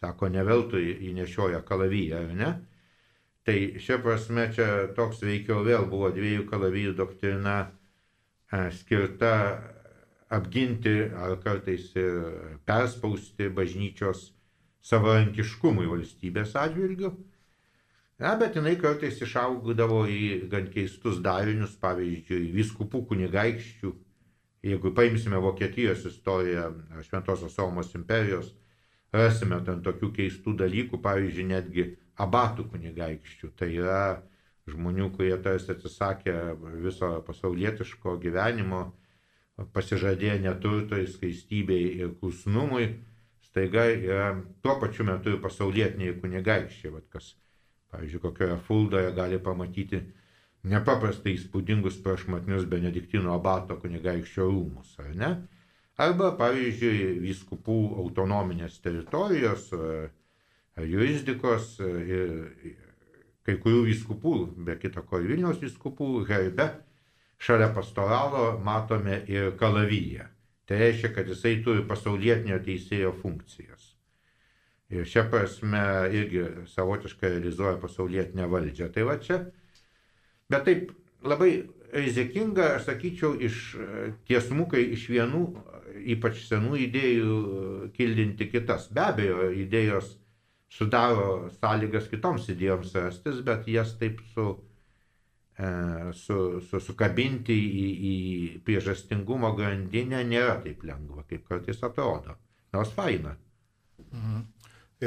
[0.00, 2.50] Sako, ne veltui įnešioja kalaviją, ar ne?
[3.46, 9.34] Tai šia prasme čia toks veikiau vėl buvo dviejų kalavijų doktrina e, skirta
[10.34, 11.92] apginti ar kartais
[12.66, 14.32] perspausti bažnyčios
[14.86, 17.12] savarankiškumui valstybės atžvilgių.
[18.22, 23.92] Na, bet jinai kartais išaugdavo į gan keistus darinius, pavyzdžiui, viskupų kunigaikščių.
[24.66, 26.70] Jeigu paimsime Vokietijos istoriją,
[27.04, 28.48] Šventosios Romos imperijos,
[29.14, 31.86] rasime ten tokių keistų dalykų, pavyzdžiui, netgi
[32.22, 33.52] abatų kunigaikščių.
[33.58, 34.02] Tai yra
[34.70, 36.36] žmonių, kurie tarsi atsisakė
[36.82, 38.84] viso pasaulietiško gyvenimo,
[39.72, 42.90] pasižadėjo neturtoj, skaistybei ir klusnumui,
[43.46, 44.30] staiga yra
[44.62, 47.34] tuo pačiu metu ir pasaulietiniai kunigaikščiai, vat kas
[47.96, 50.00] Pavyzdžiui, kokioje Fuldoje gali pamatyti
[50.66, 55.30] nepaprastai įspūdingus prašmatnius Benediktino abato kunigaikščio rūmus, ar ne?
[55.96, 59.70] Arba, pavyzdžiui, vyskupų autonominės teritorijos,
[60.84, 62.32] jurisdikos ir
[63.46, 64.34] kai kurių vyskupų,
[64.66, 66.66] be kita ko Vilniaus vyskupų, herbe,
[67.38, 70.26] šalia pastoralo matome ir kalavyje.
[70.66, 73.92] Tai reiškia, kad jisai turi pasaulietinio teisėjo funkcijas.
[74.90, 75.82] Ir šia prasme
[76.14, 78.90] irgi savotiškai realizuoja pasaulietinę valdžią.
[78.94, 79.40] Tai va čia.
[80.50, 80.90] Bet taip
[81.26, 81.52] labai
[81.94, 83.76] rizikinga, aš sakyčiau, iš
[84.26, 85.42] tiesmukai iš vienų,
[86.16, 87.38] ypač senų idėjų,
[87.96, 88.90] kildinti kitas.
[88.94, 90.16] Be abejo, idėjos
[90.76, 94.46] sudaro sąlygas kitoms idėjoms rastis, bet jas taip su,
[95.58, 95.68] e,
[96.20, 98.14] su, su, sukabinti į, į
[98.66, 102.36] priežastingumo grandinę nėra taip lengva, kaip kartais atrodo.
[102.76, 103.36] Nors faina.
[104.10, 104.42] Mhm.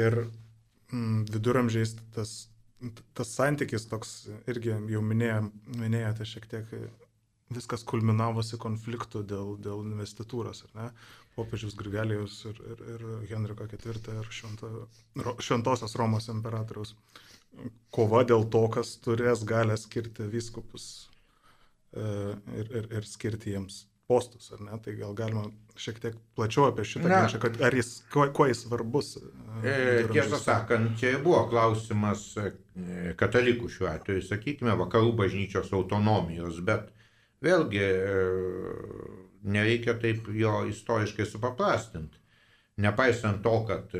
[0.00, 2.34] Ir mm, viduramžiais tas,
[3.14, 4.16] tas santykis toks,
[4.50, 6.74] irgi jau minėjom, minėjote šiek tiek,
[7.54, 10.88] viskas kulminavosi konfliktų dėl, dėl investitūros, ar ne?
[11.36, 14.70] Popiežius Grigalijus ir, ir, ir Henriko IV ir švento,
[15.38, 16.96] Šventosios Romos imperatoriaus
[17.94, 20.88] kova dėl to, kas turės galę skirti vyskupus
[21.94, 22.02] e,
[22.60, 24.78] ir, ir, ir skirti jiems postus, ar ne?
[24.82, 25.44] Tai gal galima
[25.78, 29.12] šiek tiek plačiau apie šitą ginčą, kad ar jis, kuo, kuo jis svarbus.
[29.62, 32.50] E, e tiesą sakant, čia buvo klausimas e,
[33.20, 36.90] katalikų šiuo atveju, sakykime, vakarų bažnyčios autonomijos, bet
[37.44, 38.24] vėlgi e,
[39.42, 42.18] nereikia taip jo istoriškai supaprastinti.
[42.80, 43.92] Nepaisant to, kad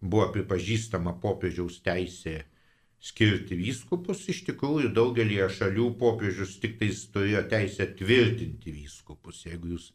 [0.00, 2.36] buvo pripažįstama popiežiaus teisė
[2.98, 9.44] skirti vyskupus, iš tikrųjų daugelie šalių popiežius tik tais turėjo teisę tvirtinti vyskupus.
[9.46, 9.92] Jeigu jūs,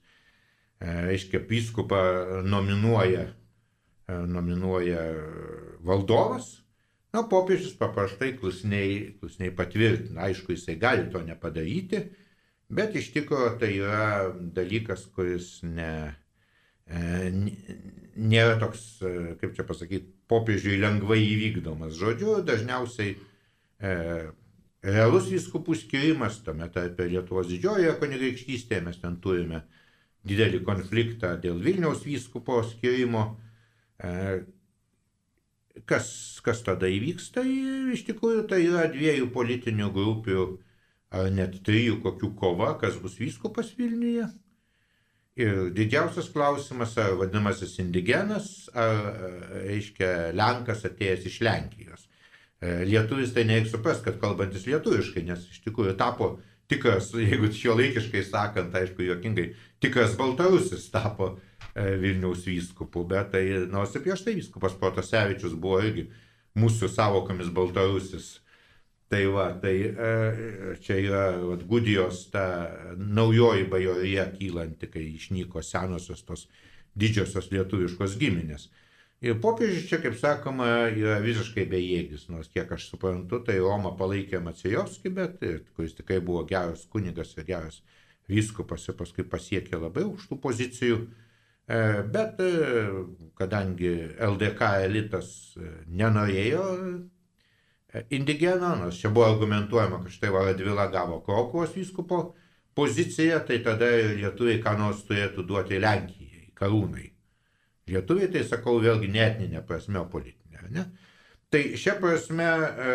[0.79, 2.01] e, reiškia, vyskupą
[2.47, 3.27] nominuoja,
[4.07, 5.03] e, nominuoja
[5.83, 6.61] valdovas,
[7.13, 10.29] na, popiežius paprastai klusniai, klusniai patvirtina.
[10.29, 12.05] Aišku, jisai gali to nepadaryti,
[12.69, 16.13] bet iš tikrųjų tai yra dalykas, kuris ne,
[16.87, 17.31] e,
[18.15, 18.85] nėra toks,
[19.41, 21.95] kaip čia pasakyti, popiežiui lengvai įvykdomas.
[21.99, 23.93] Žodžiu, dažniausiai e,
[24.83, 29.63] realus viskupų skirimas, tame tarpe Lietuvos didžiojoje kunigaikštystėje, mes ten turime
[30.27, 33.33] didelį konfliktą dėl Vilniaus vyskupo skirimo.
[33.99, 34.43] E,
[35.89, 36.07] kas,
[36.45, 37.41] kas tada įvyksta?
[37.41, 40.45] Tai iš tikrųjų tai yra dviejų politinių grupių
[41.13, 44.27] ar net trijų kokių kova, kas bus vyskupas Vilniuje.
[45.39, 48.99] Ir didžiausias klausimas, ar vadinamasis indigenas, ar,
[49.65, 52.03] reiškia, Lenkas atėjęs iš Lenkijos.
[52.61, 56.35] E, lietuvis tai nereikia suprasti, kad kalbantis lietuviškai, nes iš tikrųjų tapo
[56.69, 59.49] tikras, jeigu šio laikiškai sakant, aišku, juokingai,
[59.81, 65.81] tikras baltarusis tapo e, Vilniaus vyskupu, bet tai nors ir prieš tai vyskupas Protasevičius buvo
[65.81, 66.07] irgi
[66.61, 68.35] mūsų savokomis baltarusis
[69.13, 72.45] Tai va, tai e, čia yra vat, Gudijos ta
[72.97, 76.47] naujoji bajorija kylanti, kai išnyko senosios tos
[76.97, 78.71] didžiosios lietuviškos giminės.
[79.21, 84.41] Ir popiežius čia, kaip sakoma, yra visiškai bejėgis, nors kiek aš suprantu, tai Roma palaikė
[84.41, 85.45] Macijovskį, bet
[85.77, 87.83] kuris tikrai buvo geras kunigas ir geras
[88.25, 91.01] vyskupas ir paskui pasiekė labai aukštų pozicijų.
[91.69, 91.83] E,
[92.17, 92.51] bet e,
[93.37, 93.93] kadangi
[94.33, 95.35] LDK elitas
[95.85, 96.71] nenorėjo
[98.09, 102.23] indigena, nors čia buvo argumentuojama, kad štai Varadvila gavo Krokuvos vyskupo
[102.73, 107.09] poziciją, tai tada lietuviai ką nors turėtų duoti Lenkijai, karūnai.
[107.93, 110.69] Lietuviai tai sakau vėlgi netninė prasme, politinė.
[110.73, 110.85] Ne?
[111.53, 112.93] Tai šia prasme e,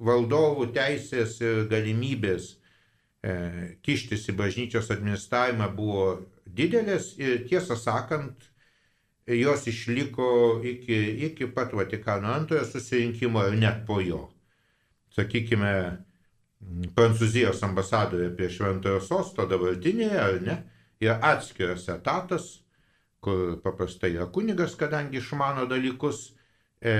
[0.00, 6.06] valdovų teisės ir galimybės e, kištis į bažnyčios administravimą buvo
[6.46, 8.48] didelės ir tiesą sakant,
[9.26, 14.28] jos išliko iki, iki pat Vatikano antrojo susirinkimo ir net po jo.
[15.14, 15.72] Sakykime,
[16.96, 20.56] Prancūzijos ambasadorė prie Šventojo Sosto dabartinėje, ar ne,
[21.02, 22.46] yra atskiras etatas,
[23.24, 26.30] kur paprastai yra kunigas, kadangi išmano dalykus,
[26.80, 26.94] e,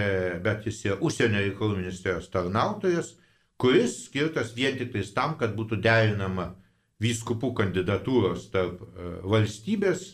[0.45, 3.15] bet jis yra užsienio reikalų ministerijos tarnautojas,
[3.61, 6.55] kuris skirtas vien tik tam, kad būtų derinama
[7.01, 10.07] vyskupų kandidatūros tarp e, valstybės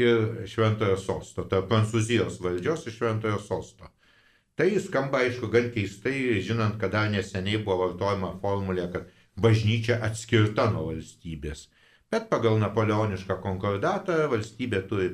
[0.00, 3.90] ir Šventojo Sosto, tarp Prancūzijos valdžios ir Šventojo Sosto.
[4.56, 9.08] Tai skamba, aišku, gan keistai, žinant, kad dar neseniai buvo vartojama formulė, kad
[9.40, 11.66] bažnyčia atskirta nuo valstybės.
[12.12, 15.12] Bet pagal napoleonišką konkordatą valstybė turi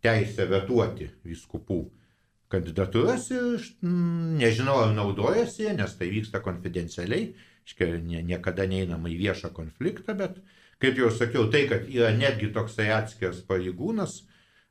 [0.00, 1.82] teisę vetuoti viskupų
[2.50, 7.34] kandidatūras ir mm, nežinau, ar naudojasi, nes tai vyksta konfidencialiai,
[7.68, 10.40] iškia, nie, niekada neinama į viešą konfliktą, bet,
[10.80, 14.20] kaip jau sakiau, tai, kad yra netgi toksai atskiras pareigūnas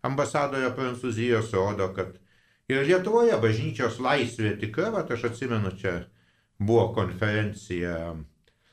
[0.06, 2.16] ambasadoje Prancūzijos, rodo, kad
[2.72, 5.96] ir Lietuvoje bažnyčios laisvė tikra, bet aš atsimenu, čia
[6.60, 8.14] buvo konferencija,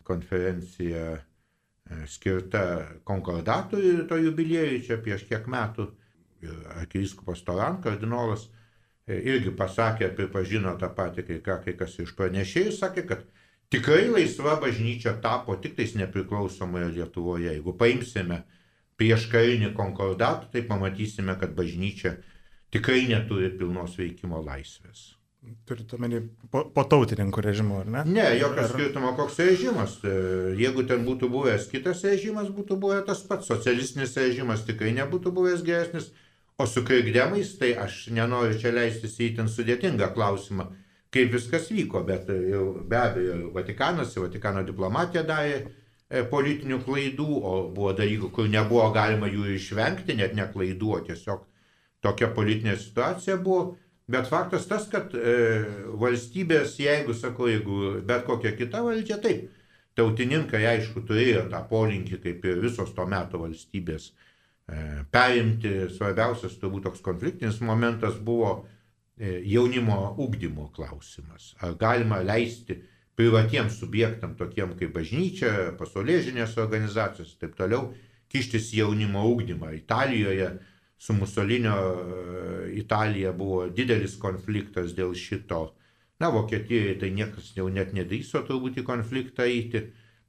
[0.06, 1.20] konferencija e,
[2.10, 2.64] skirta
[3.04, 5.90] konkordatui to jubiliejui čia prieš kiek metų.
[6.76, 8.44] Arkivyskupas Toran, kardinolas,
[9.08, 13.24] irgi pasakė, pripažino tą patį, kai, ką, kai kas iš pranešėjų sakė, kad
[13.72, 17.50] tikrai laisva bažnyčia tapo tik tais nepriklausomoje Lietuvoje.
[17.54, 18.42] Jeigu paimsime
[18.96, 22.16] prieš karinį konkordatą, tai pamatysime, kad bažnyčia
[22.74, 25.12] tikrai neturi pilnos veikimo laisvės.
[25.68, 28.00] Turite omeny po, po tautininkų režimo, ar ne?
[28.08, 28.70] Ne, jokio ar...
[28.72, 29.98] skirtumo, koks režimas.
[30.02, 30.14] E,
[30.58, 33.46] jeigu ten būtų buvęs kitas režimas, būtų buvęs tas pats.
[33.52, 36.10] Socialistinis režimas tikrai nebūtų buvęs geresnis
[36.58, 40.64] O su krikdemais, tai aš nenoriu čia leistis į ten sudėtingą klausimą,
[41.16, 47.26] kaip viskas vyko, bet jau be abejo, Vatikanas ir Vatikano diplomatija darė e, politinių klaidų,
[47.26, 51.42] o buvo dalykų, kur nebuvo galima jų išvengti, net ne klaidų, o tiesiog
[52.04, 53.74] tokia politinė situacija buvo.
[54.06, 55.64] Bet faktas tas, kad e,
[55.98, 59.48] valstybės, jeigu, sakau, jeigu bet kokia kita valdžia, taip,
[59.98, 64.12] tautininkai aišku turėjo tą polinkį, kaip ir visos to meto valstybės,
[64.66, 65.72] E, perimti.
[65.94, 68.64] Svarbiausias turbūt toks konfliktinis momentas buvo
[69.18, 71.54] jaunimo ugdymo klausimas.
[71.60, 72.76] Ar galima leisti
[73.16, 77.94] privatiems subjektam, tokiem kaip bažnyčia, pasaulėžinės organizacijos ir taip toliau,
[78.32, 79.72] kištis jaunimo ugdymą.
[79.76, 80.50] Italijoje
[80.98, 85.70] su Musolinio e, Italija buvo didelis konfliktas dėl šito.
[86.20, 89.86] Na, Vokietijoje tai niekas jau net nedrįso turbūt į konfliktą eiti,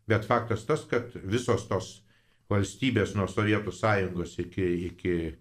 [0.07, 1.91] bet faktas tas, kad visos tos
[2.51, 5.35] valstybės nuo Sovietų sąjungos iki, iki e,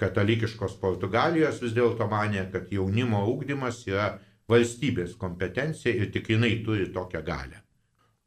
[0.00, 4.14] katalikiškos Portugalijos vis dėlto mane, kad jaunimo ūkdymas yra
[4.50, 7.60] valstybės kompetencija ir tik jinai turi tokią galę.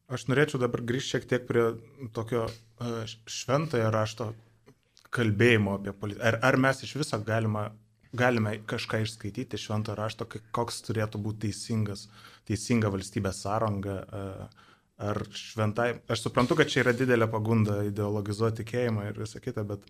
[0.05, 1.65] Aš norėčiau dabar grįžti šiek tiek prie
[2.13, 2.91] tokio e,
[3.25, 4.29] šventojo rašto
[5.15, 6.27] kalbėjimo apie politiką.
[6.29, 7.71] Ar, ar mes iš viso galima,
[8.13, 12.05] galime kažką išskaityti šventojo rašto, koks turėtų būti teisingas,
[12.45, 14.65] teisinga valstybės sąranga, uh,
[14.97, 15.99] ar šventai.
[16.07, 19.83] Aš suprantu, kad čia yra didelė pagunda ideologizuoti tikėjimą ir visą kitą, bet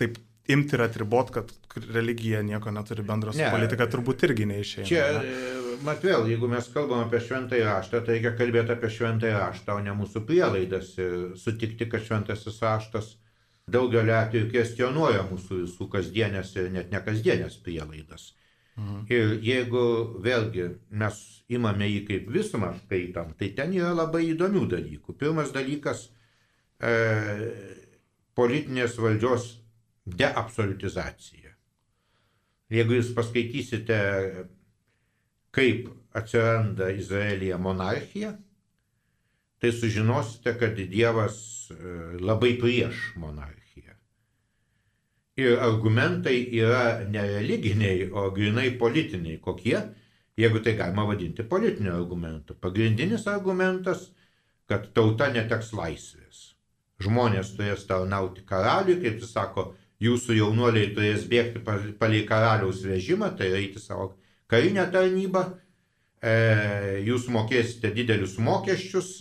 [0.00, 1.52] taip imti ir atribot, kad
[1.94, 4.86] religija nieko neturi bendro su ne, politika, turbūt irgi neišėjo.
[4.88, 5.30] Čia, ne?
[5.30, 9.78] E, mat vėl, jeigu mes kalbam apie šventąjį raštą, tai reikia kalbėti apie šventąjį raštą,
[9.78, 10.94] o ne mūsų prielaidas.
[11.42, 13.16] Sutikti, kad šventasis raštas
[13.70, 18.32] daugelio atveju kvestionuoja mūsų visų kasdienės ir net nekasdienės prielaidas.
[18.76, 19.04] Mhm.
[19.12, 19.84] Ir jeigu
[20.24, 21.18] vėlgi mes
[21.52, 25.14] imame jį kaip visumą skaitam, tai ten yra labai įdomių dalykų.
[25.20, 26.08] Pirmas dalykas
[26.80, 26.92] e,-
[28.38, 29.61] politinės valdžios
[30.06, 31.52] deabsolutizacija.
[32.72, 33.98] Jeigu jūs paskaitysite,
[35.52, 38.32] kaip atsiranda Izraelija monarchija,
[39.62, 41.36] tai sužinosite, kad Dievas
[41.70, 41.76] e,
[42.20, 43.94] labai prieš monarchiją.
[45.38, 49.38] Ir argumentai yra ne religiniai, o grinai politiniai.
[49.40, 49.78] Kokie?
[50.36, 52.56] Jeigu tai galima vadinti politiniu argumentu.
[52.58, 54.08] Pagrindinis argumentas,
[54.68, 56.42] kad tauta neteks laisvės.
[57.02, 61.62] Žmonės turės tarnauti karaliui, kaip jis sako, jūsų jaunuoliai turės bėgti
[61.98, 64.12] palei karaliaus vežimą, tai eiti savo
[64.50, 65.44] karinę tarnybą,
[66.22, 66.34] e,
[67.06, 69.12] jūs mokėsite didelius mokesčius.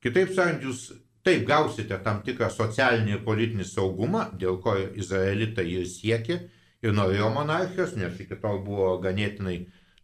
[0.00, 0.88] Kitaip sakant, jūs
[1.20, 6.38] Taip gausite tam tikrą socialinį ir politinį saugumą, dėl ko izraelitai ir siekė
[6.80, 9.58] ir norėjo monarchijos, nes iki tol buvo ganėtinai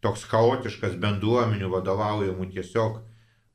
[0.05, 2.99] toks chaotiškas bendruomenių vadovaujamų tiesiog,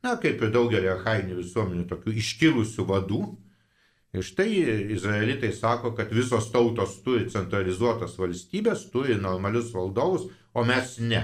[0.02, 3.22] na, kaip ir daugelį arhainių visuomenių, tokių iškilusių vadų.
[4.12, 4.51] Ir štai
[4.92, 11.22] izraelitai sako, kad visos tautos turi centralizuotas valstybės, turi normalius valdovus, o mes ne.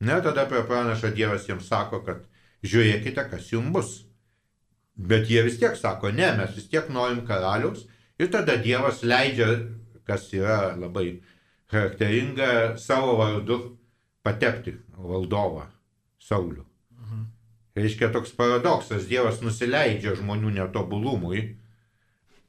[0.00, 2.22] Ne, tada prie pranašą Dievas jiems sako, kad
[2.62, 3.90] žiūrėkite, kas jums bus
[5.00, 7.86] Bet jie vis tiek sako, ne, mes vis tiek norim karaliaus.
[8.20, 9.48] Ir tada Dievas leidžia,
[10.04, 11.22] kas yra labai
[11.72, 13.60] charakteringa, savo vardu
[14.26, 15.64] patepti valdovą
[16.20, 16.66] Saulių.
[16.98, 17.22] Mhm.
[17.80, 21.46] Reiškia toks paradoksas, Dievas nusileidžia žmonių netobulumui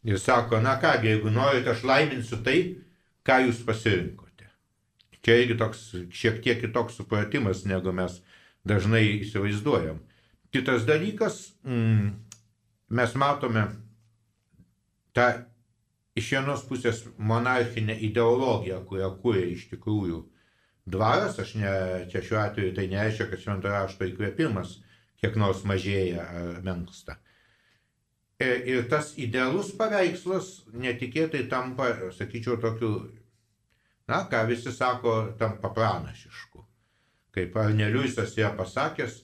[0.03, 2.57] ir sako, na kągi, jeigu norite, aš laiminsiu tai,
[3.27, 4.49] ką jūs pasirinkote.
[5.21, 5.83] Čia irgi toks
[6.17, 8.19] šiek tiek kitoks supratimas, negu mes
[8.67, 10.01] dažnai įsivaizduojam.
[10.51, 12.09] Kitas dalykas, mm,
[12.89, 13.67] mes matome
[15.15, 15.29] tą
[16.17, 20.23] iš vienos pusės monarchinę ideologiją, kurią kūrė iš tikrųjų
[20.91, 21.73] dvaras, aš ne,
[22.11, 24.79] čia šiuo atveju tai nereiškia, kad šventojo rašto įkvėpimas
[25.21, 27.19] kiek nors mažėja ar menksta.
[28.41, 32.95] E, ir tas idealus paveikslas netikėtai tampa, sakyčiau, tokiu,
[34.09, 36.63] na, ką visi sako, tampa pranašišku.
[37.35, 39.19] Kaip Arneliusas yra pasakęs,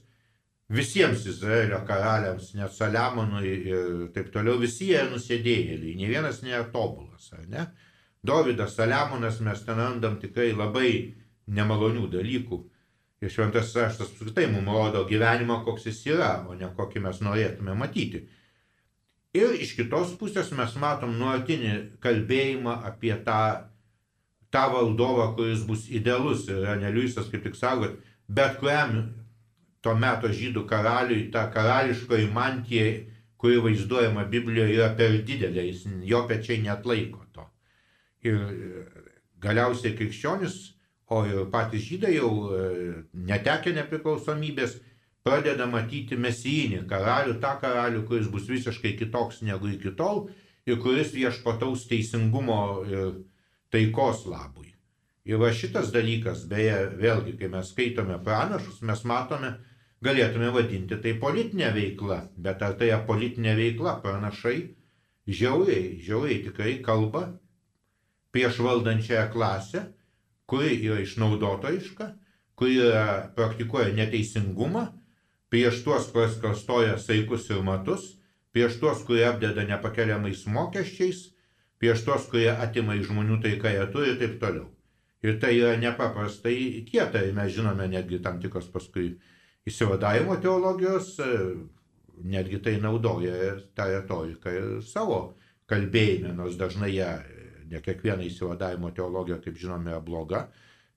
[0.69, 7.31] visiems Izraelio karaliams, net Saliamonui ir taip toliau, visi jie nusėdėjėliai, ne vienas nėra tobulas,
[7.33, 7.67] ar ne?
[8.21, 10.91] Dovydas, Saliamonas, mes ten randam tikrai labai
[11.57, 12.65] nemalonių dalykų.
[13.25, 17.73] Ir šventas raštas apskritai mums rodo gyvenimą, koks jis yra, o ne kokį mes norėtume
[17.73, 18.27] matyti.
[19.35, 23.67] Ir iš kitos pusės mes matom nuolatinį kalbėjimą apie tą,
[24.53, 26.47] tą valdovą, kuris bus idealus.
[26.47, 27.91] Ir Aneliusas kaip tik sako,
[28.27, 29.01] bet kuriam
[29.83, 32.87] to meto žydų karaliui ta karališkoji mantija,
[33.37, 37.45] kuri vaizduojama Biblijoje, yra per didelė, jis, jo pečiai net laiko to.
[38.25, 38.39] Ir
[39.43, 40.55] galiausiai krikščionis,
[41.13, 42.63] o ir patys žydai jau e,
[43.29, 44.79] netekę nepriklausomybės,
[45.27, 50.29] pradeda matyti mesijinį karalių, tą karalių, kuris bus visiškai kitoks negu iki tol
[50.67, 53.17] ir kuris viešpataus teisingumo ir
[53.71, 54.71] taikos labui.
[55.27, 59.57] Ir va šitas dalykas, beje, vėlgi, kai mes skaitome pranašus, mes matome,
[60.03, 64.57] galėtume vadinti tai politinė veikla, bet ar tai politinė veikla, pranašai
[65.27, 67.25] žiauriai, žiauriai tikrai kalba
[68.31, 69.83] prieš valdančiąją klasę,
[70.47, 72.07] kuri yra išnaudotojiška,
[72.55, 72.79] kuri
[73.35, 74.85] praktikuoja neteisingumą,
[75.53, 78.15] prieš tuos, kuris klastoja saikus ir matus,
[78.55, 81.27] prieš tuos, kurie apdeda nepakeliamais mokesčiais,
[81.79, 84.67] prieš tuos, kurie atima iš žmonių tai, ką jie turi ir taip toliau.
[85.25, 89.15] Ir tai yra nepaprastai kieta, ir mes žinome netgi tam tikros paskui
[89.67, 91.39] įsivadavimo teologijos, e,
[92.23, 97.09] netgi tai naudoja tą retoriką ir savo kalbėjime, nors dažnai ją,
[97.71, 100.47] ne kiekviena įsivadavimo teologija, kaip žinome, yra bloga,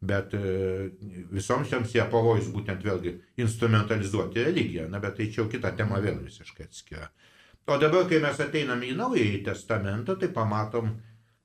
[0.00, 0.90] bet e,
[1.32, 6.00] visoms jiems jie pavojus būtent vėlgi instrumentalizuoti religiją, na bet tai čia jau kita tema
[6.00, 7.10] vėl visiškai atskira.
[7.68, 10.94] O dabar, kai mes ateiname į Naująjį Testamentą, tai pamatom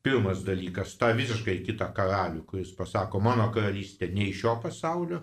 [0.06, 5.20] pirmas dalykas, tą visiškai kitą karalių, kuris pasako, mano karalystė ne iš šio pasaulio,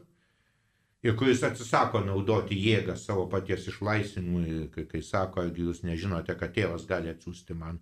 [1.03, 6.53] ir kuris atsisako naudoti jėgą savo paties išlaisvinimui, kai, kai sako, argi jūs nežinote, kad
[6.55, 7.81] tėvas gali atsiųsti man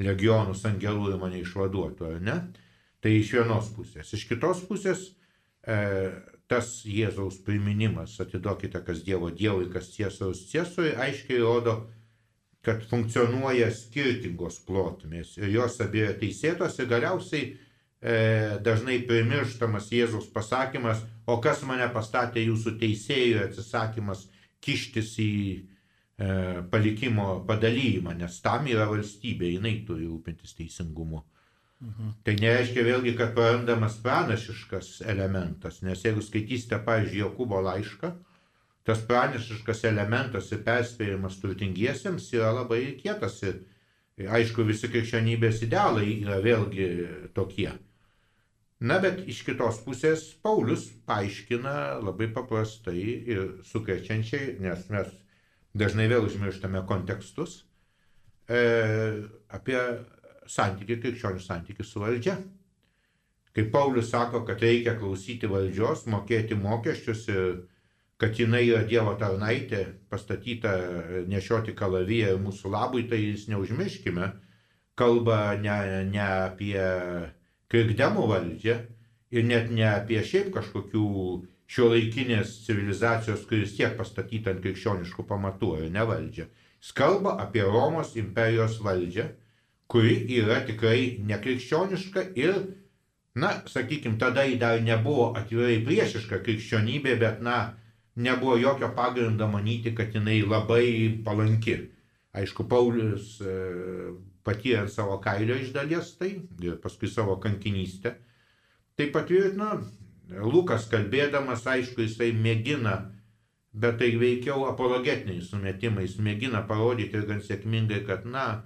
[0.00, 2.36] legionus angelų ir mane išvaduotų, ar ne?
[3.02, 4.12] Tai iš vienos pusės.
[4.14, 5.08] Iš kitos pusės
[5.66, 5.76] e,
[6.46, 11.76] tas Jėzaus priminimas, atiduokite kas Dievo Dievui, kas Ciesorius Ciesoriui, aiškiai rodo,
[12.62, 18.14] kad funkcionuoja skirtingos plotmės ir jos abi yra teisėtos ir galiausiai e,
[18.62, 24.28] dažnai primirštamas Jėzaus pasakymas, o kas mane pastatė jūsų teisėjų atsisakymas
[24.62, 26.30] kištis į e,
[26.70, 31.24] palikimo padalymą, nes tam yra valstybė, jinai turi rūpintis teisingumu.
[32.22, 38.10] Tai nereiškia vėlgi, kad prarandamas pranašiškas elementas, nes jeigu skaitysite, pavyzdžiui, Jokūbo laišką,
[38.86, 43.58] tas pranašiškas elementas ir perspėjimas turtingiesiems yra labai kietas ir
[44.30, 46.86] aišku, visi krikščionybės idealai yra vėlgi
[47.34, 47.72] tokie.
[48.82, 55.12] Na, bet iš kitos pusės Paulius paaiškina labai paprastai ir sukrečiančiai, nes mes
[55.78, 57.60] dažnai vėl užmirštame kontekstus,
[58.50, 58.62] e,
[59.54, 59.78] apie
[60.48, 62.36] santykių, krikščionių santykių su valdžia.
[63.52, 67.44] Kai Paulius sako, kad reikia klausyti valdžios, mokėti mokesčius ir
[68.22, 70.72] kad jinai yra Dievo tarnaitė, pastatyta
[71.28, 74.28] nešioti kalaviją mūsų labui, tai jis neužmirškime,
[74.96, 75.76] kalba ne,
[76.08, 76.86] ne apie
[77.72, 78.76] krikdemų valdžią
[79.32, 81.06] ir net ne apie šiaip kažkokių
[81.72, 86.48] šio laikinės civilizacijos, kuris tiek pastatyta ant krikščioniškų pamatų, ar ne valdžią.
[86.82, 89.28] Jis kalba apie Romos imperijos valdžią,
[89.92, 92.56] kuri yra tikrai nekrikščioniška ir,
[93.36, 97.58] na, sakykime, tada ji dar nebuvo atvirai priešiška krikščionybė, bet, na,
[98.16, 101.78] nebuvo jokio pagrindo manyti, kad jinai labai palanki.
[102.32, 103.54] Aišku, Paulius e,
[104.44, 106.30] patyrė savo kailio iš dalies tai
[106.64, 108.14] ir paskui savo kankinystę.
[108.96, 109.74] Tai patvirtino,
[110.48, 112.96] Lukas kalbėdamas, aišku, jisai mėgina,
[113.72, 118.62] bet tai veikiau apologetiniais sumetimais, mėgina parodyti ir gan sėkmingai, kad, na,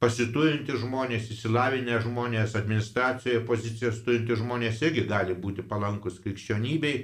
[0.00, 6.94] pasiturinti žmonės, įsilavinę žmonės, administracijoje pozicijas turinti žmonės irgi gali būti palankus krikščionybei,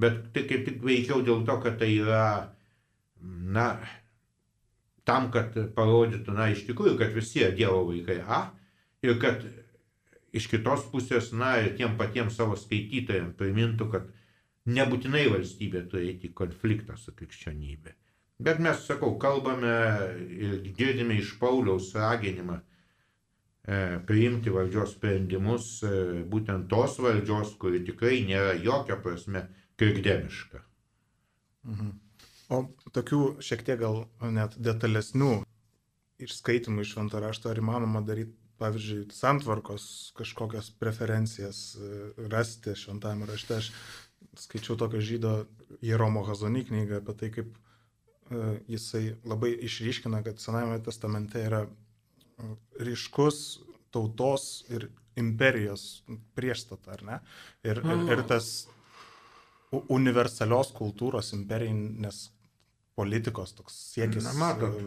[0.00, 2.24] bet tai kaip tik veikiau dėl to, kad tai yra,
[3.58, 3.68] na,
[5.08, 8.40] tam, kad parodytų, na, iš tikrųjų, kad visi Dievo vaikai A
[9.04, 9.44] ir kad
[10.32, 14.08] iš kitos pusės, na, ir tiem patiems savo skaitytojams primintų, kad
[14.68, 17.94] nebūtinai valstybė turi eiti į konfliktą su krikščionybė.
[18.38, 19.74] Bet mes, sakau, kalbame
[20.30, 25.90] ir girdime iš Pauliaus raginimą e, priimti valdžios sprendimus e,
[26.30, 30.62] būtent tos valdžios, kuri tikrai nėra jokia prasme krikdemiška.
[31.66, 31.96] Mhm.
[32.54, 32.62] O
[32.94, 35.32] tokių šiek tiek gal net detalesnių
[36.22, 39.84] išskaitimų iš šventą raštą ar įmanoma daryti, pavyzdžiui, santvarkos
[40.18, 41.94] kažkokias preferencijas e,
[42.30, 43.58] rasti šventame rašte.
[43.58, 43.72] Aš
[44.46, 45.40] skaičiau tokio žydo
[45.82, 47.56] Jeromo Hazony knygą apie tai, kaip
[48.68, 51.64] jisai labai išryškina, kad Senajame testamente yra
[52.78, 53.60] ryškus
[53.94, 56.02] tautos ir imperijos
[56.38, 57.20] priešstata, ar ne?
[57.66, 58.68] Ir, ir, ir tas
[59.92, 62.28] universalios kultūros imperijinės
[62.98, 64.78] politikos toks siekis Na, matot,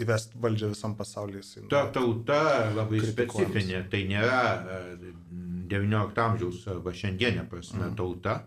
[0.00, 1.64] įvesti valdžią visam pasaulyje.
[1.72, 2.40] Ta tauta
[2.76, 4.40] labai specifinė, tai nėra
[5.70, 7.98] XIX amžiaus arba šiandienė prasme mm.
[7.98, 8.40] tauta.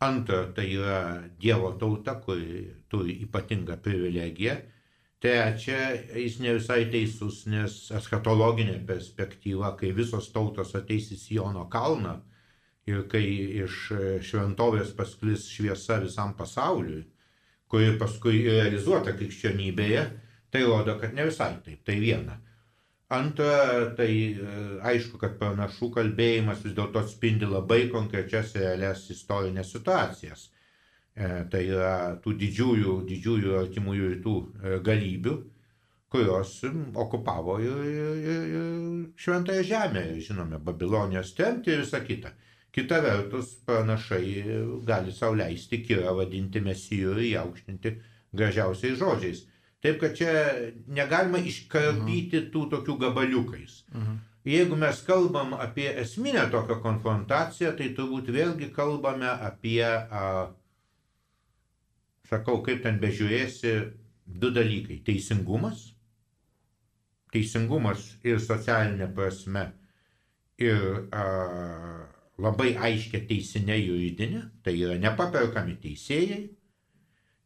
[0.00, 0.98] Antra, tai yra
[1.40, 4.58] Dievo tauta, kuri turi ypatingą privilegiją
[5.18, 12.12] Trečia, jis ne visai teisus, nes eschatologinė perspektyva, kai visos tautos ateis į Siono kalną
[12.86, 13.24] ir kai
[13.64, 13.80] iš
[14.28, 17.02] šventovės pasklis šviesa visam pasauliui,
[17.66, 20.04] kuri paskui realizuota krikščionybėje,
[20.54, 21.82] tai rodo, kad ne visai taip.
[21.82, 22.38] Tai viena.
[23.08, 24.60] Antra, tai e,
[24.92, 30.50] aišku, kad pranašų kalbėjimas vis dėlto atspindi labai konkrečias realias istorinės situacijas
[31.18, 35.32] E, tai yra tų didžiųjų, didžiųjų artimųjų rytų e, galybių,
[36.14, 36.52] kurios
[37.04, 38.20] okupavo ir, ir,
[38.58, 38.76] ir
[39.24, 42.30] šventąją žemę, žinome, Babilonijos tremtį ir visą kitą.
[42.78, 44.22] Kita vertus, pranašai
[44.86, 47.94] gali sauliaisti kirą vadinti mesijų ir įaukštinti
[48.38, 49.42] gražiausiais žodžiais.
[49.82, 50.32] Taip, kad čia
[50.90, 53.84] negalima iškarpyti tų tokių gabaliukais.
[53.94, 54.16] Mhm.
[54.48, 60.22] Jeigu mes kalbam apie esminę tokią konfrontaciją, tai turbūt vėlgi kalbame apie a,
[62.30, 63.74] sakau, kaip ten bežiūrėsi,
[64.24, 65.82] du dalykai- teisingumas,
[67.34, 69.66] teisingumas ir socialinė prasme,
[70.56, 71.26] ir a,
[72.38, 76.48] labai aiškia teisinė juridinė, tai yra nepaperkami teisėjai,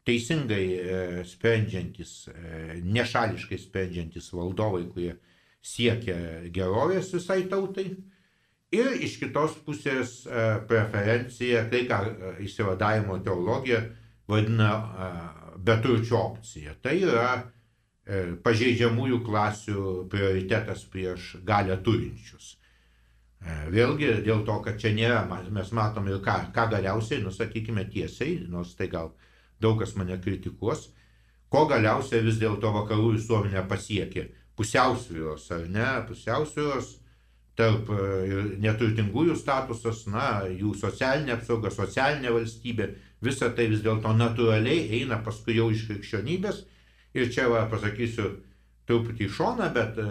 [0.07, 5.13] teisingai e, sprendžiantis, e, nešališkai sprendžiantis valdovai, kurie
[5.63, 6.17] siekia
[6.53, 7.87] gerovės visai tautai.
[8.73, 12.01] Ir iš kitos pusės e, preferencija, tai ką
[12.43, 13.83] išsivadavimo teologija
[14.27, 14.71] vadina
[15.63, 16.73] beturčio opcija.
[16.81, 17.27] Tai yra
[18.43, 22.57] pažeidžiamųjų klasių prioritetas prieš galę turinčius.
[23.71, 28.73] Vėlgi dėl to, kad čia nėra, mes matom ir ką, ką galiausiai, nusakykime tiesiai, nors
[28.79, 29.11] tai gal
[29.63, 30.89] daug kas mane kritikuos,
[31.53, 34.27] ko galiausiai vis dėlto vakarų visuomenė pasiekė?
[34.57, 36.97] Pusiausvyros ar ne, pusiausvyros
[37.57, 38.05] tarp e,
[38.61, 42.89] neturtingųjų statusas, na, jų socialinė apsauga, socialinė valstybė,
[43.23, 46.63] visa tai vis dėlto natūraliai eina paskui jau iš krikščionybės.
[47.13, 48.31] Ir čia va, pasakysiu
[48.89, 50.07] truputį į šoną, bet e,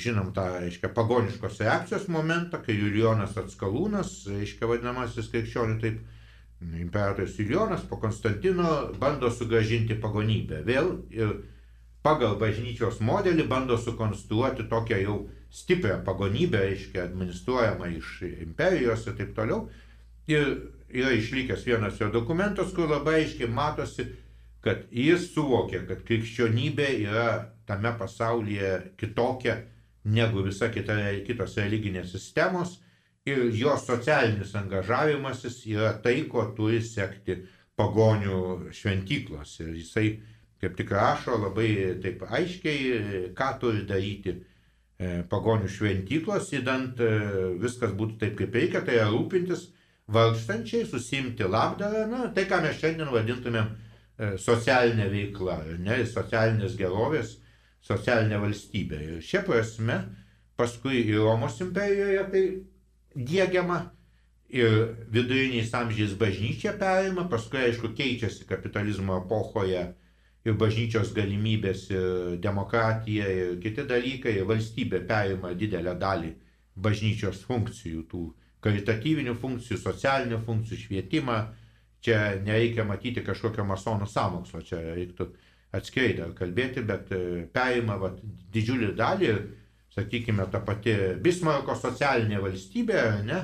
[0.00, 6.02] žinom tą, reiškia, pagoniškos reakcijos momentą, kai Julijonas Atskalūnas, reiškia, vadinamasis krikščionių taip,
[6.60, 10.62] imperatorius Julijonas po Konstantino bando sugražinti pagonybę.
[10.66, 11.34] Vėl ir
[12.04, 15.16] pagal bažnyčios modelį bando sukonstruoti tokią jau
[15.50, 18.10] stiprią pagonybę, reiškia, administruojamą iš
[18.44, 19.68] imperijos ir taip toliau.
[20.30, 20.46] Ir
[20.92, 24.06] yra išlikęs vienas jo dokumentas, kur labai aiškiai matosi,
[24.60, 27.26] kad jis suvokė, kad krikščionybė yra
[27.66, 29.62] tame pasaulyje kitokia
[30.04, 30.96] negu visa kita,
[31.26, 32.78] kitos religinės sistemos
[33.28, 37.40] ir jo socialinis angažavimasis yra tai, ko turi sekti
[37.78, 39.58] pagonių šventyklos.
[39.64, 40.06] Ir jisai
[40.60, 47.12] kaip tik rašo labai taip aiškiai, ką turi daryti e, pagonių šventyklos, įdant e,
[47.60, 49.70] viskas būtų taip, kaip reikia, tai yra rūpintis
[50.10, 57.38] vargstančiai, susimti labdarą, na, tai ką mes šiandien vadintumėm e, socialinė veikla, ne, socialinės gerovės,
[57.86, 59.00] socialinė valstybė.
[59.06, 60.02] Ir šia prasme,
[60.60, 62.44] paskui ir Romos imperijoje tai
[63.14, 63.80] dėgiama
[64.50, 69.84] ir viduriniais amžiais bažnyčia perima, paskui aišku keičiasi kapitalizmo epochoje
[70.44, 76.34] ir bažnyčios galimybės, ir demokratija, ir kiti dalykai, ir valstybė perima didelę dalį
[76.80, 78.24] bažnyčios funkcijų tų
[78.64, 81.38] karitatyvinių funkcijų, socialinių funkcijų, švietimą.
[82.00, 85.26] Čia nereikia matyti kažkokio masonų samokslo, čia reiktų
[85.76, 87.18] atskirai dar kalbėti, bet e,
[87.52, 88.22] perima vat,
[88.54, 89.42] didžiulį dalį ir,
[89.94, 93.40] sakykime, ta pati Bismarko socialinė valstybė, ne,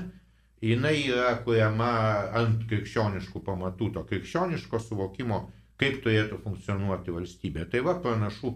[0.62, 1.90] jinai yra kuriama
[2.38, 5.42] ant krikščioniškų pamatų, to krikščioniško suvokimo,
[5.80, 7.66] kaip turėtų funkcionuoti valstybė.
[7.72, 8.55] Tai va, panašu,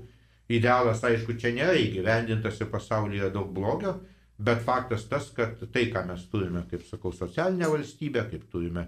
[0.48, 3.98] idealas, aišku, čia nėra įgyvendintas ir pasaulyje daug blogio,
[4.40, 8.86] Bet faktas tas, kad tai, ką mes turime, kaip sakau, socialinę valstybę, kaip turime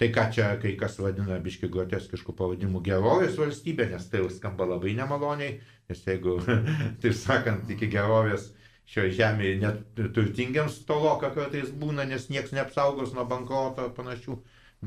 [0.00, 4.64] tai, ką čia kai kas vadina biški groteskiškų pavadimų gerovės valstybė, nes tai jau skamba
[4.70, 5.58] labai nemaloniai,
[5.90, 6.38] nes jeigu,
[7.02, 8.46] taip sakant, iki gerovės
[8.90, 14.38] šioje žemėje net turtingiams toloka kartais būna, nes niekas neapsaugos nuo bankroto ar panašių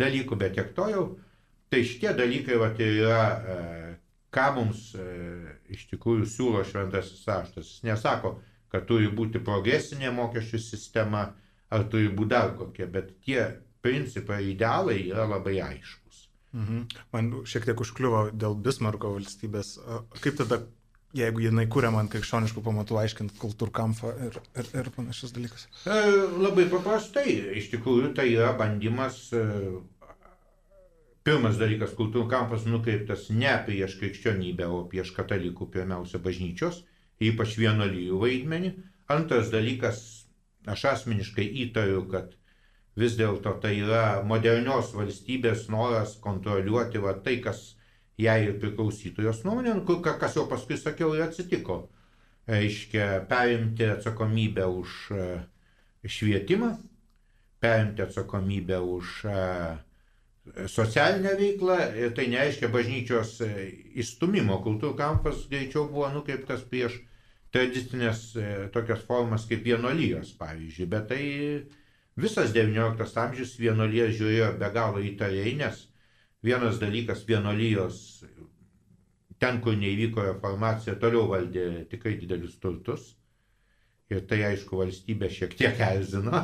[0.01, 1.05] dalykų, bet tiek to jau.
[1.69, 3.21] Tai šitie dalykai vat, yra,
[3.53, 3.93] e,
[4.33, 5.05] ką mums e,
[5.73, 7.69] iš tikrųjų siūlo šventasis raštas.
[7.69, 8.35] Jis nesako,
[8.73, 11.27] kad turi būti progresinė mokesčių sistema
[11.73, 13.45] ar turi būti dar kokia, bet tie
[13.83, 16.27] principai, idealai yra labai aiškus.
[16.53, 16.85] Mhm.
[17.13, 19.75] Man šiek tiek užkliuvo dėl Bismarko valstybės.
[20.21, 20.61] Kaip tada
[21.13, 25.67] jeigu jinai kuriama ant krikščioniškų pamatų, aiškint kultūrkampą ir, ir, ir panašius dalykus?
[25.85, 25.97] E,
[26.41, 27.35] labai paprastai.
[27.61, 29.27] Iš tikrųjų, tai yra bandymas.
[29.35, 29.43] E,
[31.23, 36.81] pirmas dalykas, kultūrkampas nukreiptas ne prieš krikščionybę, o prieš katalikų, pirmiausia, bažnyčios,
[37.23, 38.73] ypač vienolyjų vaidmenį.
[39.13, 40.01] Antras dalykas,
[40.67, 42.33] aš asmeniškai įtariu, kad
[42.99, 47.73] vis dėlto tai yra modernios valstybės noras kontroliuoti va, tai, kas
[48.19, 51.87] jai priklausytų jos nuomonė, nu, kas jau paskui sakiau ir atsitiko.
[52.47, 55.27] Reiškia, perimti atsakomybę už e,
[56.03, 56.73] švietimą,
[57.63, 59.37] perimti atsakomybę už e,
[60.67, 63.37] socialinę veiklą ir tai nereiškia bažnyčios
[63.95, 64.59] įstumimo.
[64.59, 66.99] E, Kultūrų kampas greičiau buvo nukreiptas prieš
[67.53, 68.33] tradicinės
[68.75, 71.23] tokias formas kaip vienolyjos, pavyzdžiui, bet tai
[72.19, 75.87] visas XIX amžius vienolyjas žiūrėjo be galo įtariai, nes
[76.43, 77.97] Vienas dalykas vienolyjos,
[79.39, 83.13] ten, kur neįvyko reformacija, toliau valdė tikrai didelius turtus.
[84.11, 86.41] Ir tai, aišku, valstybė šiek tiek erzino.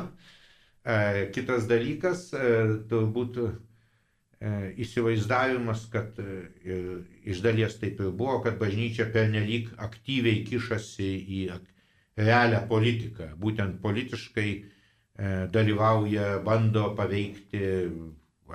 [0.80, 2.54] E, kitas dalykas, e,
[2.88, 3.50] turbūt e,
[4.86, 6.16] įsivaizdavimas, kad
[6.64, 11.42] iš dalies taip ir buvo, kad bažnyčia pernelyg aktyviai kišasi į
[12.16, 13.34] realią politiką.
[13.36, 14.48] Būtent politiškai
[15.52, 17.60] dalyvauja, bando paveikti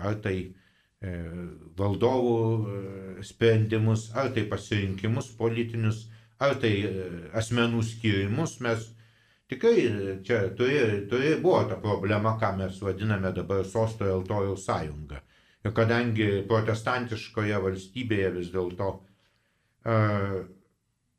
[0.01, 0.37] ar tai
[1.05, 1.11] E,
[1.77, 2.35] valdovų
[2.71, 6.05] e, sprendimus, ar tai pasirinkimus politinius,
[6.41, 7.07] ar tai e,
[7.37, 8.57] asmenų skirimus.
[8.65, 8.87] Mes
[9.51, 9.75] tikrai
[10.25, 15.21] čia turi, turi, buvo ta problema, ką mes vadiname dabar sosto ir altoriaus sąjunga.
[15.65, 20.35] Ir kadangi protestantiškoje valstybėje vis dėlto uh,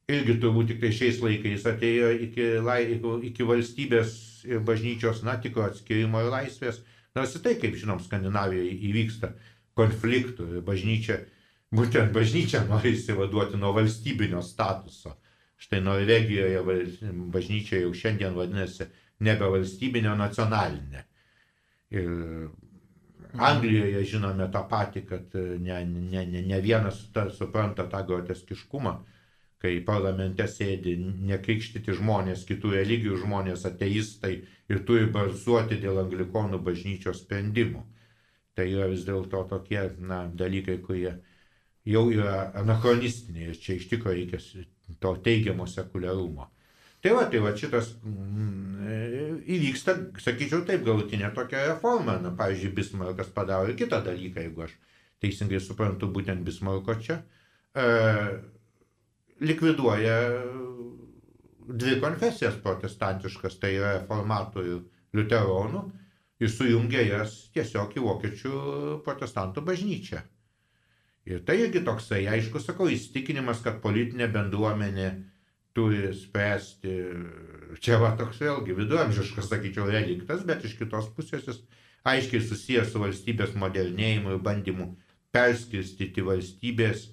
[0.07, 2.79] irgi turbūt tik tai šiais laikais atėjo iki, lai,
[3.27, 4.13] iki valstybės
[4.47, 6.81] ir bažnyčios, na, tikro atskirimo ir laisvės,
[7.17, 9.33] nors ir tai, kaip žinom, Skandinavijoje įvyksta
[9.79, 10.49] konfliktų.
[10.67, 11.21] Bažnyčia,
[11.75, 15.17] būtent bažnyčia nori įsivaduoti nuo valstybinio statuso.
[15.57, 16.61] Štai Norvegijoje
[17.33, 18.91] bažnyčia jau šiandien vadinasi
[19.25, 21.05] nebe valstybinė, o nacionalinė.
[21.97, 22.11] Ir
[23.37, 28.95] Anglijoje žinome tą patį, kad ne, ne, ne, ne vienas ta, supranta tą groteskiškumą,
[29.67, 30.95] kai parlamente sėdi
[31.27, 34.37] nekrikštyti žmonės, kitų religijų žmonės, ateistai
[34.71, 37.83] ir turi balsuoti dėl anglikonų bažnyčios sprendimų.
[38.57, 41.17] Tai yra vis dėlto tokie na, dalykai, kurie
[41.87, 44.65] jau yra anachronistiniai ir čia iš tikrųjų reikia
[45.03, 46.49] to teigiamo sekuliarumo.
[47.05, 52.17] Tai va, tai va šitas mm, įvyksta, sakyčiau taip, galutinė tokia reforma.
[52.23, 54.75] Na, pavyzdžiui, Bismarkas padaro ir kitą dalyką, jeigu aš
[55.23, 57.21] teisingai suprantu, būtent Bismarko čia.
[57.77, 57.85] E,
[59.41, 60.17] likviduoja
[61.67, 64.83] dvi konfesijas protestantiškas, tai yra reformatų ir
[65.17, 65.83] liuteronų
[66.41, 68.57] ir sujungia jas tiesiog į vokiečių
[69.05, 70.23] protestantų bažnyčią.
[71.27, 75.09] Ir tai irgi toksai, aišku, sakau, įstikinimas, kad politinė bendruomenė
[75.75, 76.93] turi spręsti,
[77.83, 81.59] čia va toks vėlgi viduramžiškas, sakyčiau, reliktas, bet iš kitos pusės jis
[82.07, 84.93] aiškiai susijęs su valstybės modernėjimu ir bandymu
[85.35, 87.09] perskirstyti valstybės,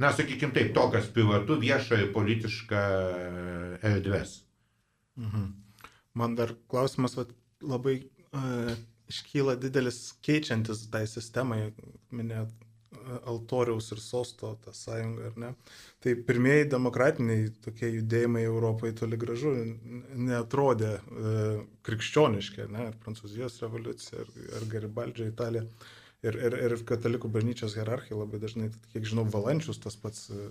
[0.00, 2.84] na, sakykime taip, to, kas privatu, vieša ir politiška
[3.92, 4.40] erdves.
[5.20, 5.50] Mhm.
[6.18, 7.30] Man dar klausimas vat,
[7.62, 8.00] labai
[9.10, 11.70] iškyla didelis keičiantis tai sistemai,
[12.14, 12.50] minėt
[13.26, 15.50] altoriaus ir sosto tą sąjungą, ar ne?
[16.02, 19.52] Tai pirmieji demokratiniai tokie judėjimai Europoje toli gražu
[20.28, 21.32] netrodė e,
[21.86, 22.88] krikščioniški, ne?
[22.90, 25.64] Ar Prancūzijos revoliucija, ar, ar Garibaldžio Italija.
[26.26, 30.48] Ir, ir, ir katalikų bažnyčios hierarchija labai dažnai, kiek žinau, valančius tas pats e,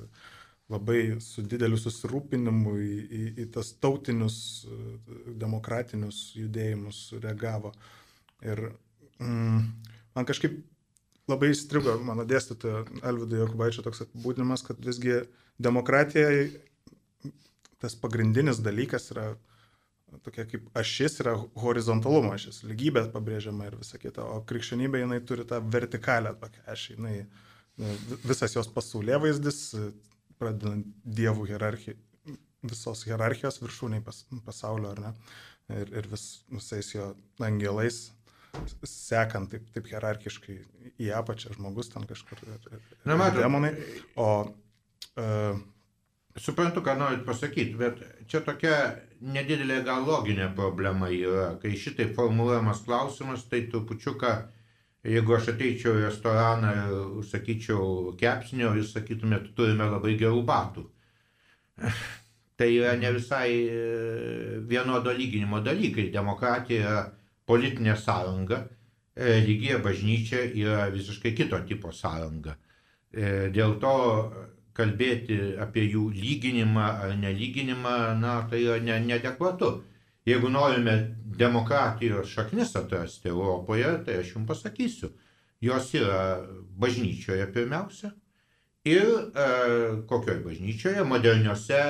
[0.73, 4.39] labai su dideliu susirūpinimu į, į, į tas tautinius
[5.41, 7.73] demokratinius judėjimus reagavo.
[8.45, 8.63] Ir
[9.21, 9.61] mm,
[10.17, 10.57] man kažkaip
[11.29, 15.21] labai įstrigo mano dėstytojo Alvido Jokubaičio toks apibūdinimas, kad visgi
[15.61, 16.29] demokratija
[17.79, 19.29] tas pagrindinis dalykas yra
[20.25, 25.45] tokia kaip ašis yra horizontalumo ašis, lygybė pabrėžiama ir visa kita, o krikščionybė jinai turi
[25.47, 27.15] tą vertikalę tokią ašį, jinai
[28.27, 29.61] visas jos pasaulė vaizdis,
[30.39, 30.87] pradedant
[31.19, 31.97] dievų hierarchiją,
[32.69, 35.13] visos hierarchijos viršūniai pas, pasaulio, ar ne,
[35.79, 37.11] ir, ir vis, visais jo
[37.45, 38.07] angelais,
[38.83, 40.55] sekant taip, taip hierarchiškai
[40.99, 43.75] į apačią žmogus ten kažkur ir, ir, Na, matot, demonai.
[44.19, 45.59] O uh,
[46.39, 47.99] Suprantu, ką norit pasakyti, bet
[48.29, 48.75] čia tokia
[49.21, 51.51] nedidelė gal loginė problema yra.
[51.61, 54.31] Kai šitai formuluojamas klausimas, tai trupučiuką,
[55.07, 60.87] jeigu aš ateičiau į restoraną ir užsakyčiau kepsnio, jūs sakytumėte, turime labai gerų batų.
[62.59, 63.83] Tai yra ne visai e,
[64.67, 66.09] vienodo lyginimo dalykai.
[66.11, 67.03] Demokratija yra
[67.47, 68.57] politinė sąranga,
[69.15, 72.57] religija, bažnyčia yra visiškai kito tipo sąranga.
[73.15, 73.93] E, dėl to
[74.77, 79.71] kalbėti apie jų lyginimą ar nelyginimą, na, tai yra ne, neadekvatu.
[80.27, 80.95] Jeigu norime
[81.39, 85.09] demokratijos šaknis atrasti Europoje, tai aš jums pasakysiu,
[85.61, 86.19] jos yra
[86.79, 88.11] bažnyčioje pirmiausia
[88.87, 89.47] ir e,
[90.07, 91.81] kokioje bažnyčioje, moderniuose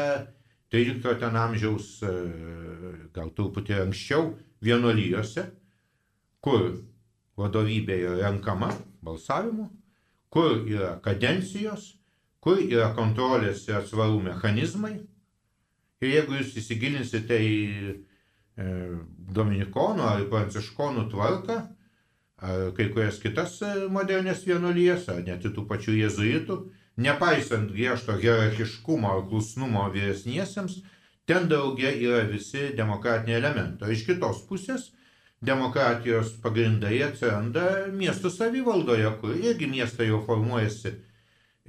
[0.72, 2.14] 13 amžiaus, e,
[3.14, 5.46] gal truputį anksčiau, vienuolyjose,
[6.44, 6.72] kur
[7.40, 8.72] vadovybė yra renkama
[9.06, 9.70] balsavimu,
[10.30, 11.99] kur yra kadencijos,
[12.44, 14.96] kur yra kontrolės ir atsvarų mechanizmai.
[16.00, 17.56] Ir jeigu jūs įsigilinsite į
[17.92, 18.68] e,
[19.36, 21.58] Dominikonų ar Pranciškonų tvarką,
[22.40, 26.62] ar kai kurias kitas e, modernės vienuolijas, ar net tų pačių jezuitų,
[27.00, 30.80] nepaisant griežto hierarchiškumo ar klusnumo vyresniesiems,
[31.28, 33.92] ten daugia yra visi demokratiniai elementai.
[33.94, 34.90] Iš kitos pusės
[35.46, 40.96] demokratijos pagrindai atsiranda miestų savivaldoje, kur irgi miestai jau formuojasi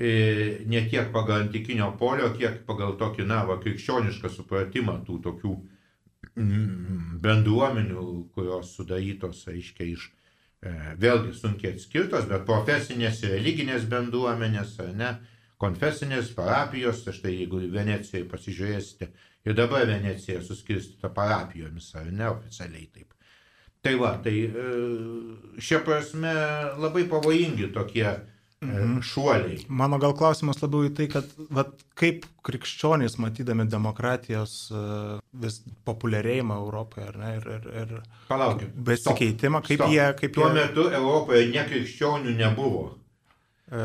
[0.01, 5.51] E, ne tiek pagal antikinio polio, kiek pagal tokį, na, va, krikščionišką supratimą tų tokių
[6.41, 10.73] mm, bendruomenių, kurios sudarytos, aiškiai, iš e,
[11.05, 15.13] vėlgi sunkiai atskirtos, bet profesinės religinės bendruomenės, ar ne,
[15.61, 19.13] konfesinės parapijos, tai štai jeigu Venecijai pasižiūrėsite,
[19.45, 23.13] ir dabar Venecija suskirstyta parapijomis, ar ne, oficialiai taip.
[23.85, 24.69] Tai va, tai e,
[25.61, 26.33] šia prasme
[26.81, 28.09] labai pavojingi tokie
[28.65, 29.01] mhm.
[29.01, 29.59] šuoliai.
[29.69, 34.85] Mano gal klausimas labiau į tai, kad vat, kaip krikščionys matydami demokratijos e,
[35.43, 37.95] vis populiarėjimą Europoje, ar ne, ir, ir, ir
[38.29, 39.95] Palaukit, besikeitimą, kaip stop.
[39.95, 40.07] jie...
[40.21, 40.57] Kaip Tuo jie...
[40.61, 42.87] metu Europoje nekrikščionių nebuvo.
[43.71, 43.83] E.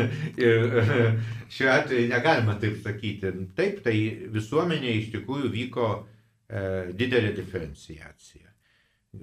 [0.48, 1.08] ir e,
[1.52, 3.32] šiuo atveju negalima taip sakyti.
[3.58, 3.96] Taip, tai
[4.34, 6.62] visuomenė iš tikrųjų vyko e,
[6.96, 8.48] didelė diferenciacija.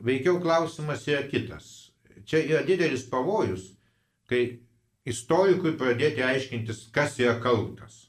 [0.04, 1.72] Veikiau klausimas yra kitas.
[2.30, 3.74] Čia yra didelis pavojus,
[4.30, 4.46] kai
[5.10, 8.08] istorikui pradėti aiškintis, kas yra kaltas.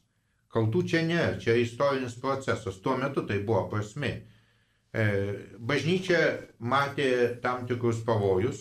[0.55, 2.79] Kaltų čia ne, čia istorinis procesas.
[2.83, 4.13] Tuo metu tai buvo prasme.
[4.95, 5.05] E,
[5.59, 6.21] bažnyčia
[6.63, 7.09] matė
[7.43, 8.61] tam tikrus pavojus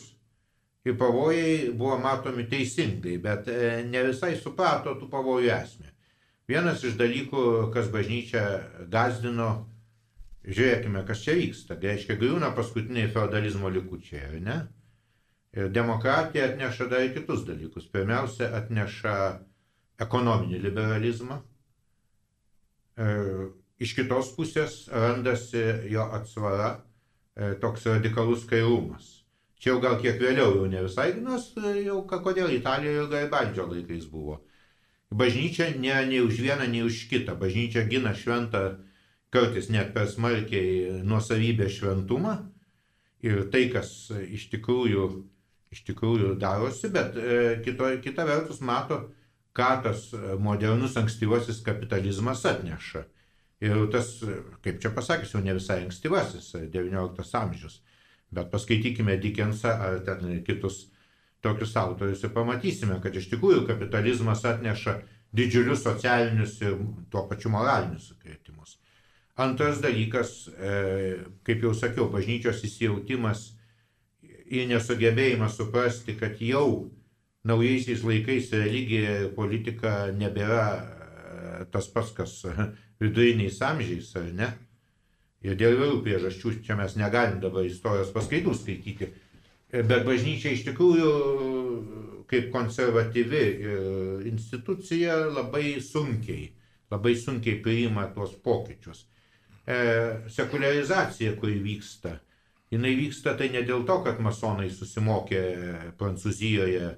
[0.84, 5.92] ir pavojai buvo matomi teisingai, bet e, ne visai suprato tų pavojų esmę.
[6.50, 8.42] Vienas iš dalykų, kas bažnyčia
[8.92, 9.52] gazdino,
[10.44, 11.78] žiūrėkime, kas čia vyksta.
[11.78, 14.58] Tai reiškia, griūna paskutiniai feudalizmo likučiai, ar ne?
[15.54, 17.86] Ir demokratija atneša dar kitus dalykus.
[17.94, 19.18] Pirmiausia, atneša
[20.02, 21.42] ekonominį liberalizmą.
[22.98, 23.52] Ir
[23.84, 25.62] iš kitos pusės randasi
[25.94, 29.20] jo atsvara e, toks radikalus kairumas.
[29.62, 34.42] Čia jau gal kiek vėliau, jau ne visai, nors jau kodėl Italijoje Garibaldžio laikais buvo.
[35.14, 37.38] Bažnyčia ne nei už vieną, nei už kitą.
[37.40, 38.64] Bažnyčia gina šventą,
[39.34, 42.34] kartais net per smarkiai nuosavybę šventumą.
[43.24, 45.06] Ir tai, kas iš tikrųjų
[45.74, 49.02] iš tikrųjų darosi, bet e, kito, kita vertus mato,
[49.54, 50.08] ką tas
[50.42, 53.04] modernus ankstyvasis kapitalizmas atneša.
[53.64, 54.16] Ir tas,
[54.66, 57.78] kaip čia pasakysiu, ne visai ankstyvasis, XIX amžius.
[58.34, 60.88] Bet paskaitykime Dickensą ar ten kitus
[61.44, 64.98] tokius autorius ir pamatysime, kad iš tikrųjų kapitalizmas atneša
[65.36, 66.78] didžiulius socialinius ir
[67.12, 68.78] tuo pačiu moralinius sukrėtimus.
[69.44, 73.53] Antras dalykas, e, kaip jau sakiau, bažnyčios įsijautimas
[74.54, 76.92] į nesugebėjimą suprasti, kad jau
[77.48, 82.38] naujaisiais laikais religija ir politika nebėra e, tas pats, kas
[83.02, 84.50] viduriniais amžiais, ar ne?
[85.44, 89.10] Ir dėl įvairių priežasčių čia mes negalim dabar istorijos paskaitų skaityti.
[89.74, 91.14] E, bet bažnyčia iš tikrųjų,
[92.32, 93.80] kaip konservatyvi e,
[94.32, 96.48] institucija, labai sunkiai,
[96.94, 99.08] labai sunkiai priima tuos pokyčius.
[99.64, 102.18] Sekularizacija, kuri vyksta,
[102.74, 105.42] jinai vyksta tai ne dėl to, kad masonai susimokė
[106.00, 106.94] Prancūzijoje,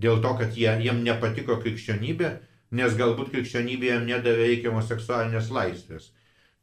[0.00, 2.30] dėl to, kad jie, jiem nepatiko krikščionybė,
[2.78, 6.10] nes galbūt krikščionybė jiem nedavė reikiamos seksualinės laisvės.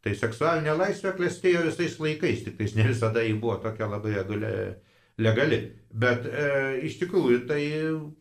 [0.04, 4.14] Tai seksualinė laisvė klestėjo visais laikais, tik tais ne visada ji buvo tokia labai
[5.18, 5.60] legali.
[5.98, 6.48] Bet e,
[6.88, 7.62] iš tikrųjų tai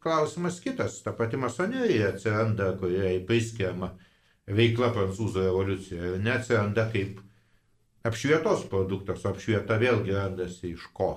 [0.03, 1.03] klausimas kitas.
[1.05, 3.93] Ta pati masonerija atsiranda, kuriai priskiriama
[4.47, 7.21] veikla prancūzų revoliucijoje, neatsiranda kaip
[8.07, 11.11] apšvietos produktas, o apšvieta vėlgi randasi iš ko.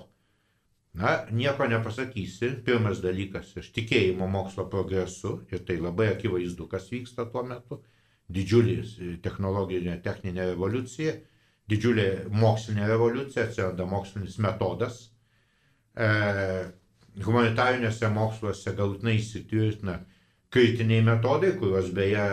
[0.93, 2.49] Na, nieko nepasakysi.
[2.65, 7.83] Pirmas dalykas- iš tikėjimo mokslo progresu ir tai labai akivaizdu, kas vyksta tuo metu.
[8.29, 11.13] Didžiulis technologinė, techninė revoliucija,
[11.69, 15.09] didžiulė mokslinė revoliucija, atsiranda mokslinis metodas.
[15.95, 16.09] E,
[17.25, 19.99] humanitariniuose moksluose galutinai įsitvirtina
[20.53, 22.25] kritiniai metodai, kuriuos beje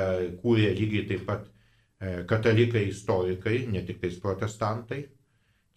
[0.42, 1.55] kūrė lygiai taip pat e,
[2.00, 5.06] katalikai istorikai, ne tik tais protestantai.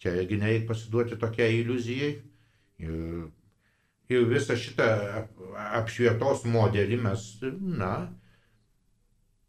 [0.00, 2.12] Čia irgi nereikia pasiduoti tokiai iliuzijai.
[2.80, 3.26] Ir,
[4.08, 4.88] ir visą šitą
[5.80, 7.26] apšvietos modelį mes,
[7.60, 7.92] na,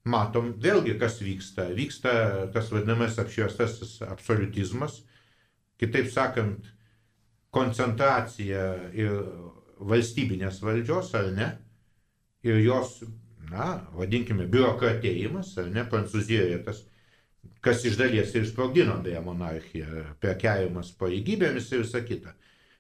[0.04, 1.70] matom vėlgi, kas vyksta.
[1.76, 2.14] Vyksta
[2.54, 5.02] tas vadinamas apšviestasis absolutizmas.
[5.82, 6.68] Kitaip sakant,
[7.52, 8.66] koncentracija
[8.96, 9.16] ir
[9.82, 11.48] valstybinės valdžios, ar ne,
[12.46, 13.00] ir jos,
[13.52, 16.84] na, vadinkime, biurokratėjimas, ar ne, Prancūzijoje tas,
[17.66, 22.34] kas iš dalies ir sprogdino beje monarchiją, prekiavimas pareigybėmis ir visa kita.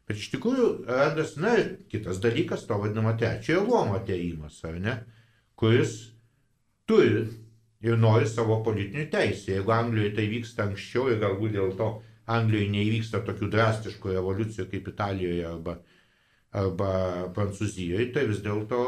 [0.09, 1.53] Bet iš tikrųjų randas, na,
[1.91, 4.97] kitas dalykas, to vadinamo trečiojo luomo ateimas, ar ne,
[5.59, 5.93] kuris
[6.89, 7.28] turi
[7.82, 9.55] ir nori savo politinių teisų.
[9.55, 11.93] Jeigu Anglijoje tai vyksta anksčiau ir galbūt dėl to
[12.32, 15.78] Anglijoje neįvyksta tokių drastiškų revoliucijų kaip Italijoje arba,
[16.63, 16.91] arba
[17.36, 18.82] Prancūzijoje, tai vis dėlto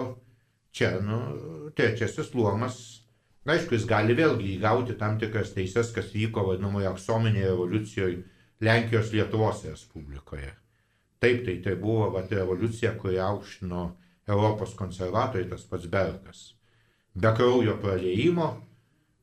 [0.74, 1.20] čia, nu,
[1.78, 2.80] trečiasis luomas,
[3.46, 8.24] aišku, jis gali vėlgi įgauti tam tikras teises, kas vyko vadinamoje aksominėje revoliucijoje
[8.64, 10.52] Lenkijos Lietuvos Respublikoje.
[11.24, 13.86] Taip, tai tai buvo vat, revoliucija, kuri aukštino
[14.28, 16.52] Europos konservatoriai, tas pats Bergas
[17.14, 18.48] be kraujo praleimo,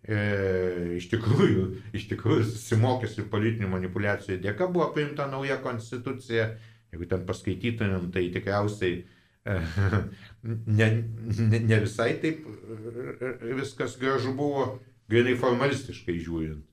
[0.02, 1.64] e, iš tikrųjų,
[1.96, 6.52] iš tikrųjų susimokęs ir politinių manipulacijų dėka buvo priimta nauja konstitucija.
[6.90, 9.04] Jeigu ten paskaitytumėm, tai tikriausiai
[9.44, 10.88] ne,
[11.38, 14.66] ne, ne visai taip e, viskas gražu buvo,
[15.10, 16.66] grinai formalistiškai žiūrint.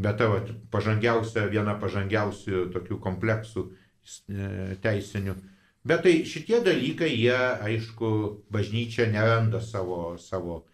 [0.00, 4.50] Bet ta vat, pažangiausia, viena pažangiausių tokių kompleksų e,
[4.82, 5.36] teisinių
[5.82, 8.08] Bet tai šitie dalykai, jie, aišku,
[8.52, 10.66] bažnyčia neranda savo, savo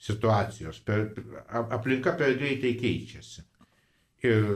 [0.00, 0.78] situacijos.
[0.86, 1.10] Per,
[1.52, 3.44] aplinka per greitai keičiasi.
[4.24, 4.46] Ir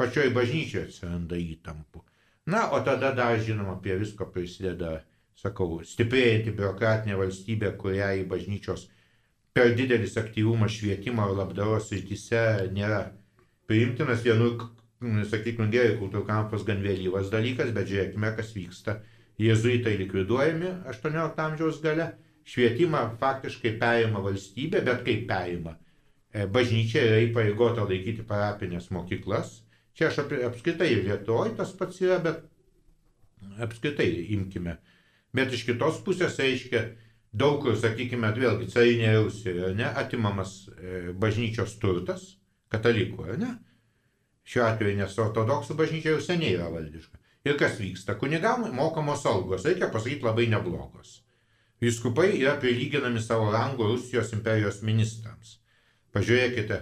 [0.00, 2.00] pačioj bažnyčioje atsiranda įtampų.
[2.48, 5.02] Na, o tada dar, žinoma, prie visko prisideda,
[5.38, 8.88] sakau, stiprėjanti biurokratinė valstybė, kuriai bažnyčios
[9.52, 13.02] per didelis aktyvumas švietimo ir labdaros rytise nėra
[13.68, 14.22] priimtinas.
[14.24, 14.68] Vienur,
[15.02, 19.00] sakykime, gerai, kultūrų kampas gan vėlyvas dalykas, bet žiūrėkime, kas vyksta
[19.40, 22.12] Jėzuitai likviduojami 18 amžiaus gale,
[22.46, 25.72] švietimą faktiškai perima valstybė, bet kaip perima?
[26.32, 29.60] E, bažnyčia yra įpareigota laikyti parapinės mokyklas.
[29.96, 32.44] Čia aš apskritai Lietuvoje tas pats yra, bet
[33.60, 34.78] apskritai imkime.
[35.36, 36.82] Bet iš kitos pusės reiškia,
[37.32, 42.26] daug kur, sakykime, vėlgi carinė Rusija, ne, atimamas e, bažnyčios turtas,
[42.72, 43.54] katalikų, ne?
[44.44, 47.20] Šiuo atveju, nes ortodoksų bažnyčia jau seniai yra valdiška.
[47.48, 48.14] Ir kas vyksta?
[48.18, 51.20] Kunigam mokamos algos, reikia pasakyti, labai neblogos.
[51.82, 55.56] Vyskupai yra prilyginami savo rango Rusijos imperijos ministrams.
[56.14, 56.78] Pažiūrėkite,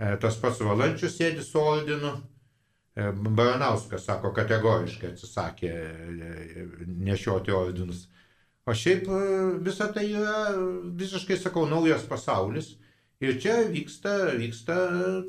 [0.00, 2.16] e, tas pats Valančius sėdi su ordinu,
[2.94, 8.04] Baranauskas, sako, kategoriškai atsisakė e, nešioti ordinus.
[8.64, 9.08] O šiaip
[9.66, 10.54] visa tai yra
[10.96, 12.76] visiškai, sakau, naujas pasaulis.
[13.22, 14.76] Ir čia vyksta, vyksta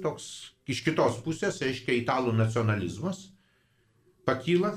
[0.03, 0.27] toks
[0.69, 3.25] iš kitos pusės, reiškia, italų nacionalizmas
[4.25, 4.73] pakyla,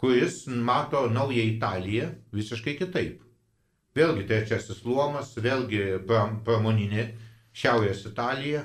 [0.00, 3.22] kuris mato naują Italiją visiškai kitaip.
[3.94, 7.06] Vėlgi trečiasis luomas, vėlgi pramoninė
[7.54, 8.64] Šiaurės Italija.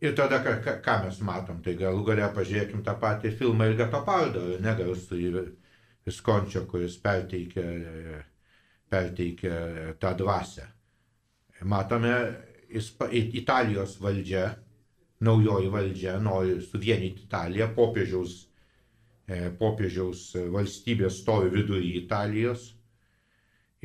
[0.00, 4.46] Ir tada ką, ką mes matom, tai galų galę pažiūrėkim tą patį filmą ir Gatopardo,
[4.64, 5.44] negarsų
[6.08, 7.64] Viskončio, kuris perteikia,
[8.88, 9.56] perteikia
[10.00, 10.64] tą dvasę.
[11.68, 12.14] Matome,
[13.12, 14.46] Italijos valdžia,
[15.20, 18.38] naujoji valdžia nori suvienyti Italiją, popiežiaus
[19.30, 22.72] E, popiežiaus valstybė stovi vidury Italijos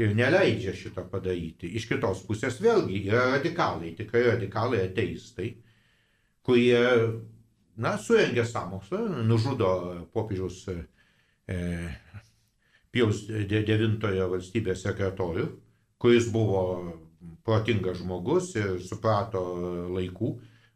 [0.01, 1.69] ir neleidžia šito padaryti.
[1.77, 5.51] Iš kitos pusės vėlgi yra radikalai, tikrai radikalai ateistai,
[6.45, 6.79] kurie,
[7.77, 9.69] na, surengia samokslą, nužudo
[10.13, 11.55] popiežiaus e,
[12.95, 15.49] Pijaus devintojo valstybės sekretorių,
[15.99, 16.61] kuris buvo
[17.43, 19.41] protingas žmogus ir suprato
[19.91, 20.29] laikų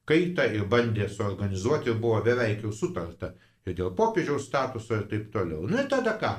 [0.10, 3.32] kaitą ir bandė suorganizuoti ir buvo beveik jau sutarta
[3.64, 5.68] ir dėl popiežiaus statuso ir taip toliau.
[5.70, 6.34] Na ir tada ką?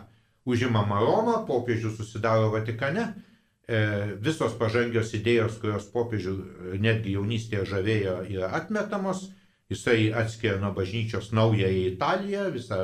[0.51, 3.07] Užimama Roma, popiežius susidaro Vatikane,
[4.25, 6.33] visos pažangios idėjos, kurios popiežių
[6.83, 9.29] netgi jaunystėje žavėjo, yra atmetamos,
[9.71, 12.81] jisai atskiria nuo bažnyčios naująją Italiją, visą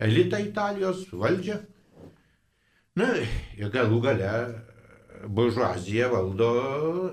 [0.00, 1.58] elitą Italijos, valdžią.
[2.96, 3.10] Na
[3.60, 4.30] ir galų gale
[5.28, 6.50] buržuazija valdo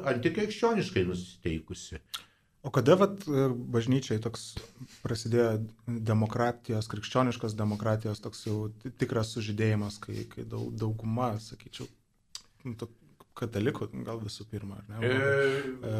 [0.07, 1.99] antikrikščioniškai nusiteikusi.
[2.63, 4.53] O kada vat, e, bažnyčiai toks
[5.03, 8.69] prasidėjo demokratijos, krikščioniškos demokratijos toks jau
[9.01, 11.89] tikras sužydėjimas, kai, kai daug, dauguma, sakyčiau,
[12.67, 12.75] nu,
[13.37, 15.09] katalikų, gal visų pirma, ar ne?
[15.09, 15.95] E,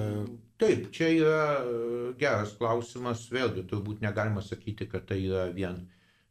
[0.62, 1.80] taip, čia yra e,
[2.20, 5.80] geras klausimas, vėlgi turbūt negalima sakyti, kad tai yra vien,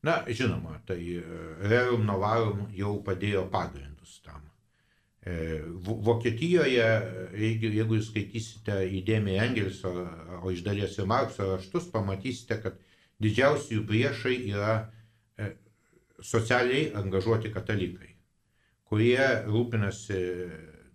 [0.07, 1.25] na, žinoma, tai e,
[1.67, 4.47] Rerum Novarum jau padėjo pagrindus tam.
[5.27, 5.35] E,
[5.83, 6.87] Vokietijoje,
[7.39, 9.93] jeigu, jeigu jūs skaitysite įdėmiai Engelso,
[10.43, 12.79] o iš dalies ir Markso raštus, pamatysite, kad
[13.23, 14.81] didžiausi jų priešai yra
[16.23, 18.12] socialiai angažuoti katalikai,
[18.93, 20.19] kurie rūpinasi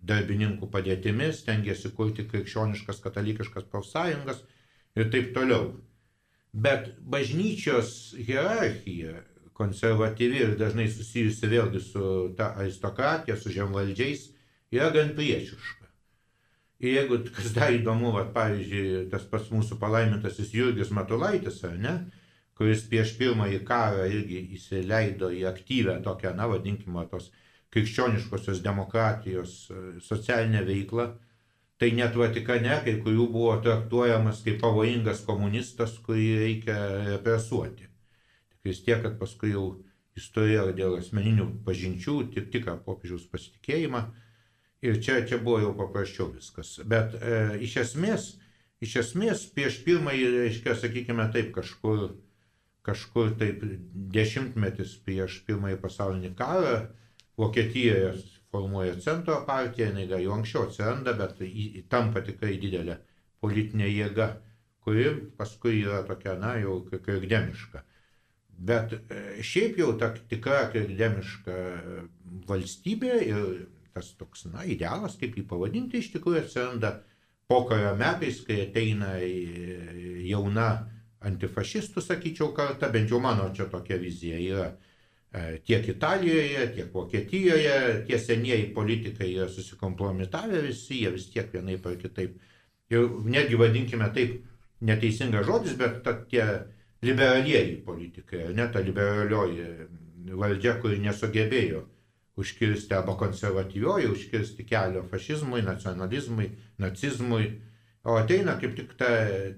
[0.06, 4.44] darbininkų padėtimis, tengiasi kurti krikščioniškas katalikiškas profsąjungas
[4.94, 5.72] ir taip toliau.
[6.54, 9.16] Bet bažnyčios hierarchija,
[9.58, 12.04] konservatyvi ir dažnai susijusi vėlgi su
[12.38, 14.28] ta aristokratija, su žemvaldžiais,
[14.70, 15.90] yra gan priešiška.
[16.78, 21.96] Ir jeigu kas dar įdomu, va, pavyzdžiui, tas pats mūsų palaimintasis Jurgis Matulaitis, ar ne,
[22.58, 27.32] kuris prieš pirmąjį karą irgi įsileido į aktyvę tokią, na, vadinkime, tos
[27.74, 31.10] krikščioniškosios demokratijos e, socialinę veiklą,
[31.78, 36.78] tai net Vatikane kai kurių buvo traktuojamas kaip pavojingas komunistas, kurį reikia
[37.12, 37.86] represuoti.
[38.54, 39.66] Tik vis tiek, kad paskui jau
[40.18, 44.02] jis turėjo dėl asmeninių pažinčių tik tikrą popiežiaus pasitikėjimą
[44.82, 46.76] ir čia, čia buvo jau paprasčiau viskas.
[46.88, 48.32] Bet e, iš esmės,
[48.82, 52.08] iš esmės prieš pirmąjį, reiškia, sakykime taip, kažkur,
[52.86, 53.62] kažkur taip
[54.16, 56.78] dešimtmetis prieš pirmąjį pasaulinį karą,
[57.38, 58.12] Vokietijoje
[58.50, 61.42] formuoja centro partiją, jinai dar jau anksčiau atsiranda, bet
[61.92, 62.96] tampa tikrai didelė
[63.42, 64.28] politinė jėga,
[64.82, 67.84] kuri paskui yra tokia, na, jau krikdemiška.
[68.68, 71.58] Bet e, šiaip jau ta tikra krikdemiška
[72.48, 73.44] valstybė ir
[73.94, 76.96] tas toks, na, idealas, kaip jį pavadinti, iš tikrųjų atsiranda
[77.50, 79.14] pokario metais, kai ateina
[80.26, 80.68] jauna
[81.28, 84.87] antifašistų, sakyčiau, karta, bent jau mano čia tokia vizija yra E,
[85.64, 91.96] tiek Italijoje, tiek Vokietijoje tie senieji politikai yra susikompromitavę visi, jie vis tiek vienaip ar
[92.00, 92.38] kitaip.
[92.88, 94.38] Ir netgi vadinkime taip
[94.80, 96.46] neteisingas žodis, bet ta, tie
[97.04, 99.68] liberalieji politikai, ne ta liberalioji
[100.32, 101.84] valdžia, kuri nesugebėjo
[102.38, 107.50] užkirsti arba konservatyvioji, užkirsti kelio fašizmui, nacionalizmui, nacizmui.
[108.08, 109.10] O ateina kaip tik ta,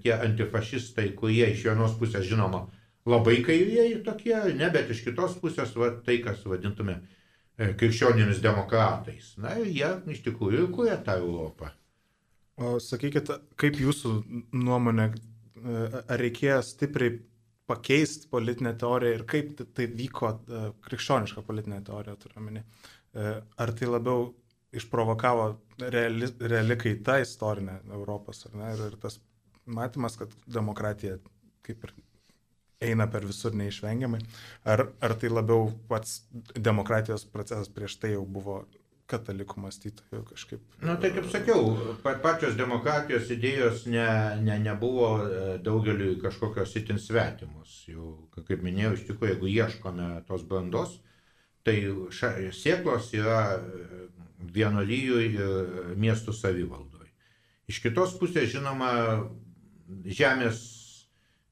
[0.03, 2.65] tie antifašistai, kurie iš vienos pusės žinoma
[3.09, 9.33] labai kairieji tokie, ne, bet iš kitos pusės va, tai, kas vadintume e, krikščionimis demokratais.
[9.41, 11.71] Na ir jie iš tikrųjų kūrė tą Europą.
[12.61, 14.13] O sakykit, kaip jūsų
[14.53, 17.17] nuomonė, e, ar reikėjo stipriai
[17.71, 22.65] pakeisti politinę teoriją ir kaip tai vyko e, krikščioniška politinė teorija, turiuomenį.
[23.11, 24.29] Ar tai labiau
[24.71, 25.47] išprovokavo
[25.91, 28.69] reali, reali kaita istorinė Europos, ar ne?
[28.71, 29.17] Ir, ir tas
[29.67, 31.17] matymas, kad demokratija
[31.65, 31.91] kaip ir
[32.81, 34.21] eina per visur neišvengiamai,
[34.65, 36.21] ar, ar tai labiau pats
[36.57, 38.63] demokratijos procesas prieš tai jau buvo
[39.11, 40.61] katalikų mąstytojų kažkaip.
[40.85, 41.73] Na, tai kaip sakiau,
[42.23, 44.07] pačios demokratijos idėjos ne,
[44.45, 47.81] ne, nebuvo e, daugeliu kažkokios itin svetimus.
[47.91, 50.95] Jau, kaip minėjau, iš tikrųjų, jeigu ieškome tos brandos,
[51.67, 51.77] tai
[52.15, 54.07] ša, sėklos yra e,
[54.55, 57.11] vienolyjų ir miestų savivaldoje.
[57.71, 58.93] Iš kitos pusės, žinoma,
[60.07, 60.80] žemės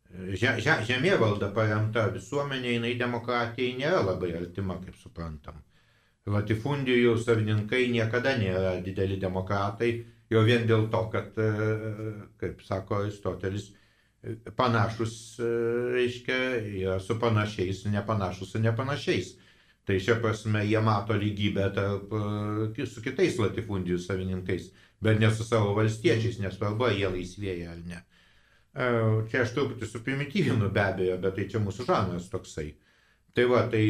[0.09, 5.59] žemėvalda paremta visuomenė, jinai demokratijai nėra labai artima, kaip suprantam.
[6.29, 11.37] Latifundijų savininkai niekada nėra dideli demokratai, jau vien dėl to, kad,
[12.37, 13.71] kaip sako Aristotelis,
[14.55, 15.39] panašus,
[15.93, 16.39] reiškia,
[16.81, 19.35] yra su panašiais, nepanašus su nepanašiais.
[19.89, 22.11] Tai šia prasme jie mato lygybę tarp,
[22.77, 24.67] e, su kitais latifundijų savininkais,
[25.01, 28.03] bet ne su savo valstiečiais, nesvarbu, ar jie laisvėja ar ne.
[28.69, 28.87] E,
[29.31, 32.69] čia aš truputį suprimityvinu be abejo, bet tai čia mūsų žanras toksai.
[33.33, 33.83] Tai va, tai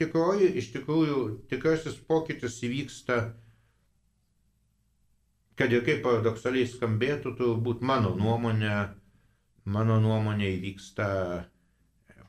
[0.00, 3.18] tikroji, iš tikrųjų, tikrasis pokytis įvyksta,
[5.58, 8.74] kad ir kaip paradoksaliai skambėtų, turbūt mano nuomonė,
[9.70, 11.08] mano nuomonė įvyksta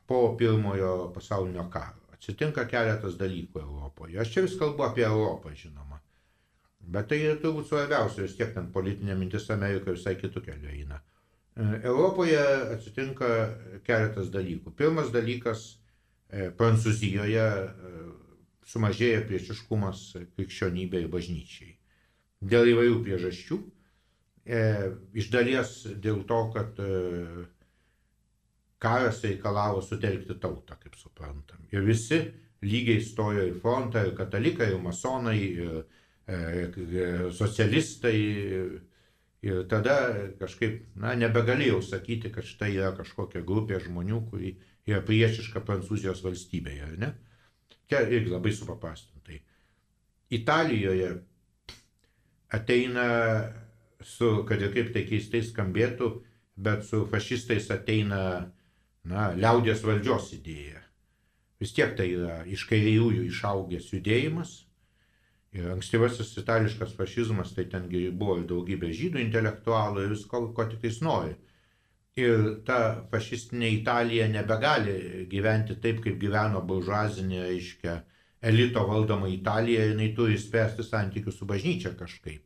[0.06, 2.02] po pirmojo pasaulinio karo.
[2.14, 4.20] Atsitinka keletas dalykų Europoje.
[4.22, 5.95] Aš čia vis kalbu apie Europą, žinoma.
[6.86, 11.00] Bet tai turbūt svarbiausia, vis tiek ten politinė mintis Amerikoje visai kitų kelių eina.
[11.56, 12.42] E, Europoje
[12.76, 13.30] atsitinka
[13.88, 14.74] keletas dalykų.
[14.78, 15.66] Pirmas dalykas
[16.30, 18.06] e,- Prancūzijoje e,
[18.70, 20.06] sumažėja priešiškumas
[20.36, 21.74] krikščionybei ir bažnyčiai.
[22.46, 23.60] Dėl įvairių priežasčių.
[24.46, 25.70] Iš dalies
[26.02, 26.78] dėl to, kad
[28.78, 31.64] karas reikalavo sutelkti tautą, kaip suprantam.
[31.74, 32.20] Ir visi
[32.62, 38.18] lygiai stojo į frontą, ir katalikai, ir masonai, ir E, socialistai
[39.46, 39.98] ir tada
[40.40, 44.56] kažkaip, na, nebegalėjau sakyti, kad štai yra kažkokia grupė žmonių, kuri
[44.90, 47.12] yra priešiška Prancūzijos valstybėje, ar ne?
[47.86, 49.44] Čia irgi labai supaprastintai.
[50.34, 51.12] Italijoje
[52.50, 53.06] ateina
[54.02, 56.10] su, kad ir kaip tai keistai skambėtų,
[56.58, 58.22] bet su fašistais ateina
[59.06, 60.82] na, liaudės valdžios idėja.
[61.62, 64.65] Vis tiek tai yra iš kairiųjų išaugęs judėjimas.
[65.56, 71.00] Ir ankstyvasis itališkas fašizmas, tai tengi buvo daugybė žydų intelektualų ir visko, ko tik jis
[71.06, 71.36] nori.
[72.20, 72.80] Ir ta
[73.12, 77.96] fašistinė Italija nebegali gyventi taip, kaip gyveno buržuazinė, reiškia,
[78.52, 82.44] elito valdoma Italija, jinai turi spręsti santykius su bažnyčia kažkaip.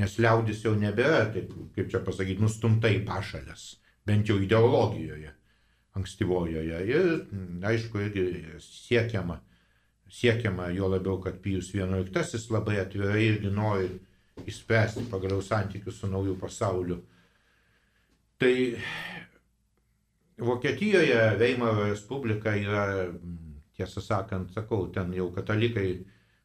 [0.00, 3.66] Nes liaudis jau nebėra, taip, kaip čia pasakyti, nustumta į pašalės,
[4.06, 5.32] bent jau ideologijoje
[5.98, 6.80] ankstyvojoje.
[6.88, 7.08] Ir,
[7.66, 8.26] aišku, irgi
[8.64, 9.40] siekiama,
[10.10, 13.88] siekiama jo labiau, kad Pijus XI labai atvirai irgi nori
[14.46, 17.00] išspręsti pagaliau santykius su naujų pasauliu.
[18.40, 18.54] Tai
[20.40, 23.10] Vokietijoje Veimaro Respublika yra,
[23.76, 25.90] tiesą sakant, sakau, ten jau katalikai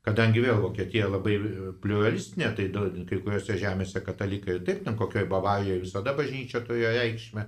[0.05, 1.35] kadangi vėl Vokietija labai
[1.81, 2.67] pluralistinė, tai
[3.09, 7.45] kai kuriuose žemėse katalikai ir taip, ten kokioje Bavarijoje visada bažnyčia turėjo reikšmę.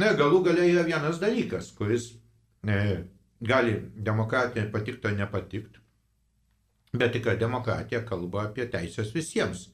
[0.00, 2.10] Na galų galia yra vienas dalykas, kuris
[2.64, 2.78] e,
[3.40, 5.80] gali demokratija patikti ar nepatikti,
[6.92, 9.68] bet tik demokratija kalba apie teisės visiems.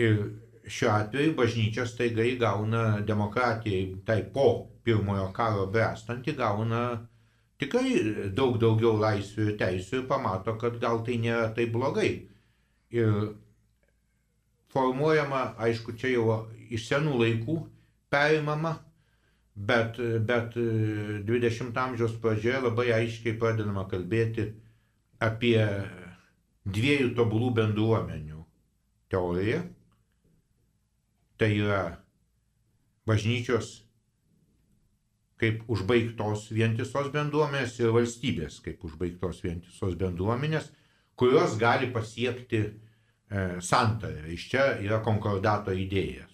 [0.00, 0.18] Ir
[0.66, 6.82] šiuo atveju bažnyčia staiga įgauna demokratijai, tai po pirmojo karo bręstant įgauna
[7.60, 12.12] tikrai daug daugiau laisvių ir teisų ir pamato, kad gal tai nėra taip blogai.
[12.92, 13.34] Ir
[14.72, 16.40] formuojama, aišku, čia jau
[16.72, 17.58] iš senų laikų
[18.12, 18.78] perimama,
[19.54, 24.48] bet, bet 20 amžiaus pradžioje labai aiškiai pradedama kalbėti
[25.22, 25.58] apie
[26.64, 28.42] dviejų tobulų bendruomenių
[29.12, 29.62] teoriją.
[31.38, 31.82] Tai yra
[33.08, 33.80] bažnyčios
[35.42, 40.68] kaip užbaigtos vientisos bendruomenės ir valstybės kaip užbaigtos vientisos bendruomenės,
[41.18, 42.70] kurios gali pasiekti e,
[43.58, 44.28] santarę.
[44.30, 46.31] Iš čia yra konkordato idėjas.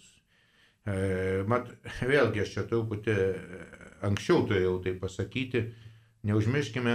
[0.89, 1.69] E, mat,
[2.13, 3.63] vėlgi aš čia truputį e,
[4.09, 5.65] anksčiau turėjau tai pasakyti,
[6.29, 6.95] neužmirškime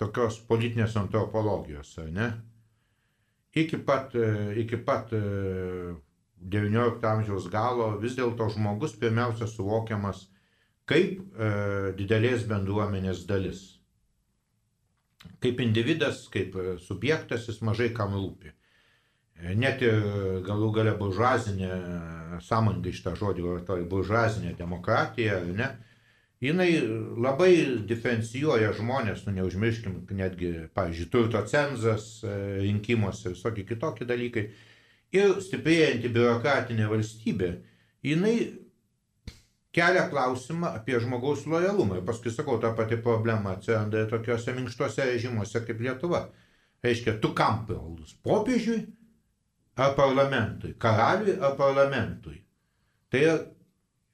[0.00, 2.30] tokios politinės antropologijos, ar ne?
[3.54, 10.28] Iki pat, e, iki pat XIX e, amžiaus galo vis dėlto žmogus pirmiausia suvokiamas
[10.90, 11.50] kaip e,
[11.98, 13.64] didelės bendruomenės dalis.
[15.42, 18.54] Kaip individas, kaip subjektas, jis mažai kam rūpi.
[19.40, 20.00] E, net ir
[20.46, 21.70] galų gale buržuazinė,
[22.44, 25.68] sąmoningai šitą žodį vartoju, buržuazinė demokratija, ne,
[26.44, 26.70] jinai
[27.20, 27.52] labai
[27.88, 32.34] diferencijuoja žmonės, nu neužmirškim, netgi, pavyzdžiui, turto cenzas e,
[32.64, 34.48] rinkimuose, visokie kitokie dalykai.
[35.16, 37.54] Ir stiprėjanti biurokratinė valstybė,
[38.06, 38.36] jinai
[39.74, 41.98] kelia klausimą apie žmogaus lojalumą.
[41.98, 46.28] Ir paskui sakau, ta pati problema atsiranda tokiuose minkštuose režimuose kaip Lietuva.
[46.84, 48.14] Reiškia, tu kam pavaldus?
[48.24, 48.86] Popiežiui
[49.76, 50.74] ar parlamentui?
[50.78, 52.40] Karaliui ar parlamentui?
[53.10, 53.22] Tai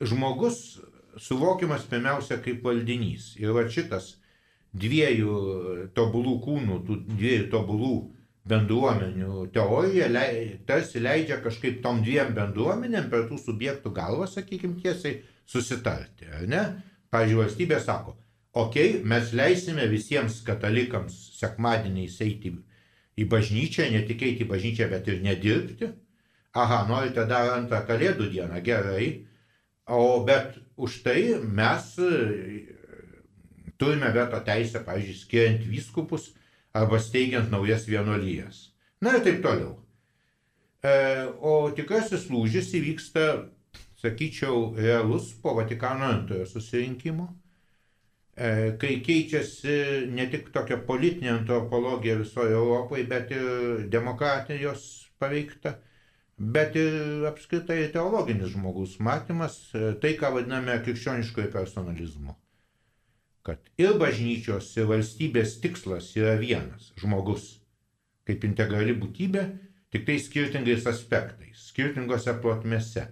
[0.00, 0.80] žmogus
[1.16, 3.34] suvokiamas pirmiausia kaip valdinys.
[3.40, 4.14] Ir va šitas
[4.76, 5.36] dviejų
[5.96, 7.94] tobulų kūnų, tų dviejų tobulų
[8.46, 15.18] bendruomenių teorija lei, tarsi leidžia kažkaip tom dviem bendruomenėm per tų subjektų galvą, sakykime tiesiai,
[15.46, 16.62] susitarti, ar ne?
[17.10, 18.16] Pavyzdžiui, valstybė sako,
[18.52, 22.52] okei, okay, mes leisime visiems katalikams sekmadieniais eiti
[23.16, 25.90] į bažnyčią, ne tik eiti į bažnyčią, bet ir nedirbti.
[26.56, 29.08] Aha, norite dar antrą kalėdų dieną, gerai.
[29.86, 32.12] O bet už tai mes e,
[33.78, 36.30] turime veto teisę, pavyzdžiui, skiriant vyskupus
[36.76, 38.70] arba steigiant naujas vienuolijas.
[39.00, 39.76] Na ir taip toliau.
[40.84, 40.94] E,
[41.40, 43.26] o tikrasis lūžis įvyksta
[44.00, 47.28] sakyčiau, realus po Vatikano antrojo susirinkimo,
[48.36, 49.74] kai keičiasi
[50.12, 54.82] ne tik tokia politinė antropologija visoje Europoje, bet ir demokratijos
[55.18, 55.78] paveikta,
[56.36, 62.36] bet ir apskritai teologinis žmogus matymas, e, tai ką vadiname krikščioniškojo personalizmu.
[63.46, 67.54] Kad ir bažnyčios, ir valstybės tikslas yra vienas- žmogus
[68.26, 69.46] kaip integrali būtybė,
[69.94, 73.06] tik tai skirtingais aspektais, skirtingose plotmėse.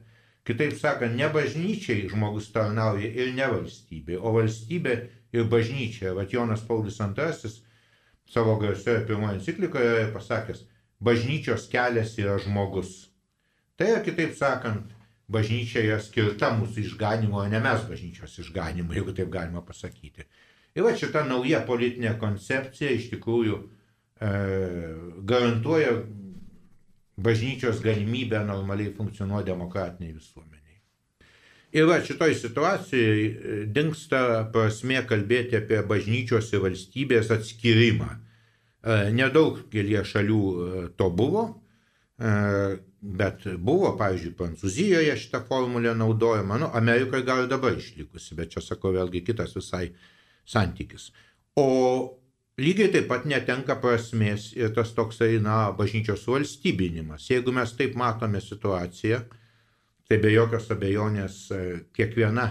[0.44, 4.96] Kitaip sakant, ne bažnyčiai žmogus tarnauja ir ne valstybė, o valstybė
[5.32, 6.12] ir bažnyčia.
[6.16, 7.54] Vat Jonas Paulius II
[8.30, 10.64] savo garsioje pirmoje enciklikoje yra pasakęs,
[11.00, 12.92] bažnyčios kelias yra žmogus.
[13.76, 14.92] Tai yra, kitaip sakant,
[15.32, 20.26] bažnyčia yra skirta mūsų išganimo, o ne mes bažnyčios išganimo, jeigu taip galima pasakyti.
[20.74, 24.30] Ir va šita nauja politinė koncepcija iš tikrųjų e,
[25.24, 25.96] garantuoja
[27.16, 30.80] bažnyčios galimybę normaliai funkcionuoti demokratiniai visuomeniai.
[31.74, 34.20] Ir va šitoj situacijai e, dinksta
[34.54, 38.20] prasme kalbėti apie bažnyčios ir valstybės atskirimą.
[39.16, 40.40] Nedaug gelie šalių
[40.98, 41.44] to buvo,
[43.04, 48.60] bet buvo, pavyzdžiui, Prancūzijoje šitą formulę naudojama, nu, Amerikoje gal ir dabar išlikusi, bet čia
[48.64, 49.86] sakau vėlgi kitas visai
[50.48, 51.10] santykis.
[51.56, 51.64] O
[52.60, 57.28] lygiai taip pat netenka prasmės ir tas toksai, na, bažnyčios valstybinimas.
[57.30, 59.24] Jeigu mes taip matome situaciją,
[60.08, 61.60] tai be jokios abejonės e,
[61.96, 62.48] kiekviena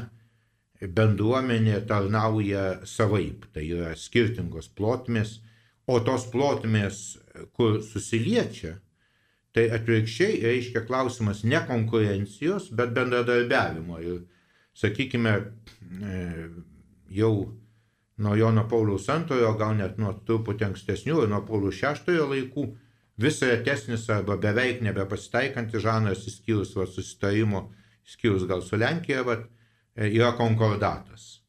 [0.83, 3.47] bendruomenė tarnauja savaip.
[3.55, 5.37] Tai yra skirtingos plotmės,
[5.87, 7.19] o tos plotmės,
[7.55, 8.77] kur susiliečia,
[9.53, 13.99] tai atvirkščiai reiškia klausimas ne konkurencijos, bet bendradarbiavimo.
[14.01, 14.21] Ir,
[14.73, 15.33] sakykime,
[16.01, 16.21] e,
[17.13, 17.33] jau
[18.17, 22.65] nuo Jono Pauliaus II, gal net nuo truputį ankstesnių, nuo Pauliaus VI laikų,
[23.17, 27.67] vis retesnis arba beveik nebepasitaikantis žanras, išskyrus va, susitarimo,
[28.05, 29.39] išskyrus gal su Lenkija, va,
[29.95, 31.43] e, yra konkordatas.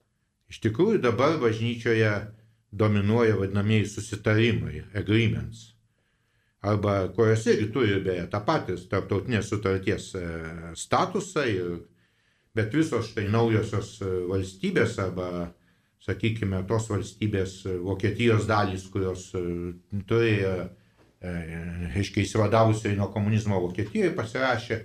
[0.53, 2.13] Iš tikrųjų dabar bažnyčioje
[2.75, 5.71] dominuoja vadinamieji susitarimai, agreements.
[6.65, 10.29] Arba kuriuose irgi turi beje tą patį tarptautinės sutarties e,
[10.81, 11.75] statusą, ir,
[12.57, 15.51] bet visos štai naujosios e, valstybės arba
[16.05, 19.45] sakykime, tos valstybės e, Vokietijos dalys, kurios e,
[20.09, 20.55] turėjo,
[21.25, 24.81] aiškiai, e, įsivadavusiai nuo komunizmo Vokietijoje pasirašė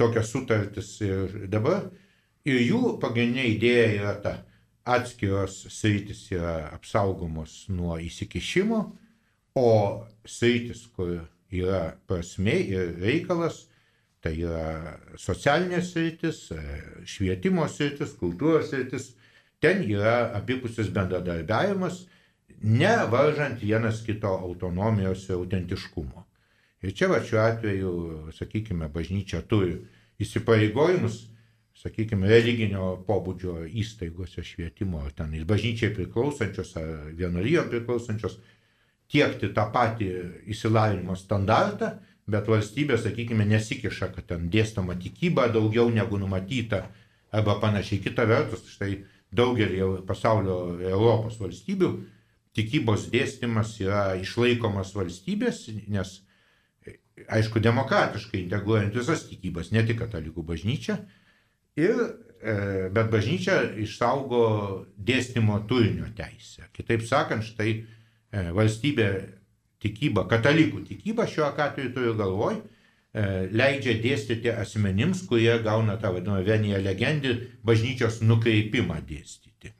[0.00, 1.88] tokias sutartis ir dabar.
[2.44, 4.34] Ir jų pagrindinė idėja yra ta,
[4.84, 8.80] atskiros sritis yra apsaugomos nuo įsikišimo,
[9.56, 9.70] o
[10.28, 11.22] sritis, kur
[11.54, 13.62] yra prasme ir reikalas,
[14.24, 16.40] tai yra socialinės sritis,
[17.08, 19.14] švietimo sritis, kultūros sritis,
[19.64, 22.02] Ten yra abipusis bendradarbiavimas,
[22.60, 26.24] nevaržant vienas kito autonomijos ir autentiškumo.
[26.84, 27.92] Ir čia va šiuo atveju,
[28.36, 29.78] sakykime, bažnyčia turi
[30.20, 31.16] įsipareigojimus,
[31.80, 38.36] sakykime, religinio pobūdžio įstaigose švietimo, ar ten bažnyčiai priklausančios, ar vienuolijom priklausančios,
[39.08, 40.10] tiekti tą patį
[40.52, 41.94] įsilavinimo standartą,
[42.28, 46.84] bet valstybė, sakykime, nesikiša, kad ten dėstama tikyba daugiau negu numatyta,
[47.34, 48.04] arba panašiai.
[48.04, 49.00] Kita vertus, štai
[49.36, 51.90] daugelį pasaulio Europos valstybių
[52.54, 56.14] tikybos dėstymas yra išlaikomas valstybės, nes,
[57.26, 61.00] aišku, demokratiškai integruojant visas tikybas, ne tik katalikų bažnyčia.
[61.80, 61.98] Ir,
[62.38, 62.54] e,
[62.94, 64.44] bet bažnyčia išsaugo
[64.94, 66.68] dėstymo turinio teisę.
[66.76, 69.08] Kitaip sakant, štai e, valstybė
[69.82, 72.60] tikyba, katalikų tikyba šiuo atveju turiu galvoj,
[73.14, 79.70] leidžia dėstyti asmenims, kurie gauna tą vadinamą vienyje legendį, bažnyčios nukreipimą dėstyti.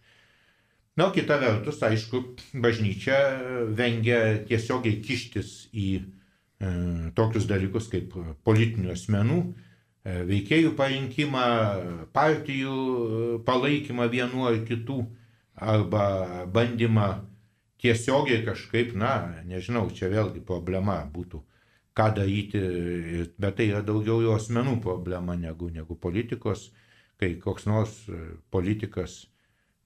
[0.95, 2.21] Na, kita vertus, aišku,
[2.63, 3.19] bažnyčia
[3.75, 6.03] vengia tiesiogiai kištis į e,
[7.19, 8.15] tokius dalykus kaip
[8.47, 11.49] politinių asmenų, e, veikėjų parinkimą,
[12.15, 12.77] partijų
[13.49, 15.01] palaikymą vienu ar kitų,
[15.59, 16.07] arba
[16.55, 17.09] bandymą
[17.83, 21.43] tiesiogiai kažkaip, na, nežinau, čia vėlgi problema būtų
[21.95, 22.61] ką daryti,
[23.39, 26.73] bet tai yra daugiau jo asmenų problema negu, negu politikos,
[27.21, 28.21] kai koks nors e,
[28.51, 29.25] politikas,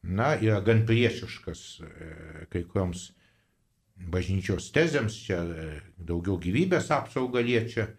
[0.03, 1.89] na, yra gan priešiškas e,
[2.53, 3.11] kai kurioms
[4.09, 5.67] bažnyčios tezėms, čia e,
[5.99, 7.91] daugiau gyvybės apsaugą liečia,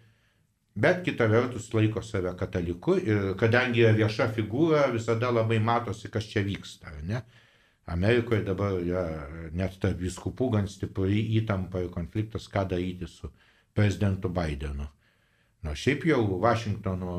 [0.80, 6.26] bet kita vertus laiko save kataliku ir kadangi yra vieša figūra, visada labai matosi, kas
[6.32, 7.22] čia vyksta, ne?
[7.90, 9.04] Amerikoje dabar yra
[9.58, 13.32] net tarp viskupų gan stipri įtampa ir konfliktas, ką daryti su
[13.80, 14.92] prezidentu Bidenu.
[15.64, 17.16] Na, šiaip jau Vašingtono,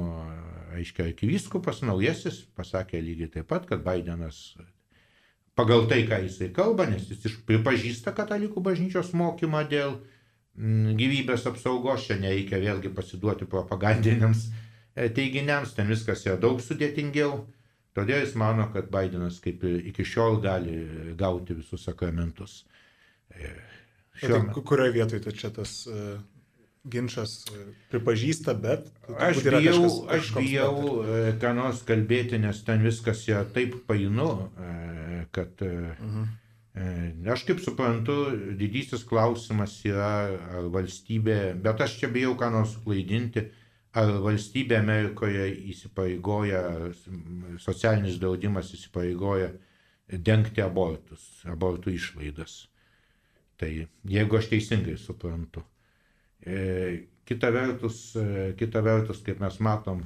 [0.77, 4.55] aiškiai, arkivyskupas naujasis pasakė lygiai taip pat, kad Bidenas
[5.59, 9.99] pagal tai, ką jisai kalba, nes jis pripažįsta katalikų bažnyčios mokymą dėl
[10.57, 17.43] mm, gyvybės apsaugos, čia nereikia vėlgi pasiduoti propagandiniams e, teiginiams, ten viskas yra daug sudėtingiau.
[17.99, 20.79] Todėl jis mano, kad Bidenas kaip iki šiol gali
[21.19, 22.63] gauti visus sakramentus.
[23.35, 23.51] E,
[24.23, 24.45] šiuo...
[24.47, 26.21] Tai kurioje vietoje tai čia tas uh,
[26.85, 28.89] ginčas e, pripažįsta, bet...
[29.13, 30.75] Aš bijau, kažkas, aš bijau
[31.05, 35.65] e, ką nors kalbėti, nes ten viskas yra taip painu, e, kad...
[35.65, 36.29] Mhm.
[37.29, 38.15] Aš kaip suprantu,
[38.57, 43.43] didysis klausimas yra, ar valstybė, bet aš čia bijau ką nors klaidinti,
[43.93, 46.63] ar valstybė Amerikoje įsipareigoja,
[47.61, 49.51] socialinis draudimas įsipareigoja
[50.31, 52.55] dengti abortus, abortų išlaidas.
[53.59, 53.69] Tai
[54.15, 55.67] jeigu aš teisingai suprantu.
[56.47, 60.03] E, kita vertus, e, kita vertus, kaip mes matom,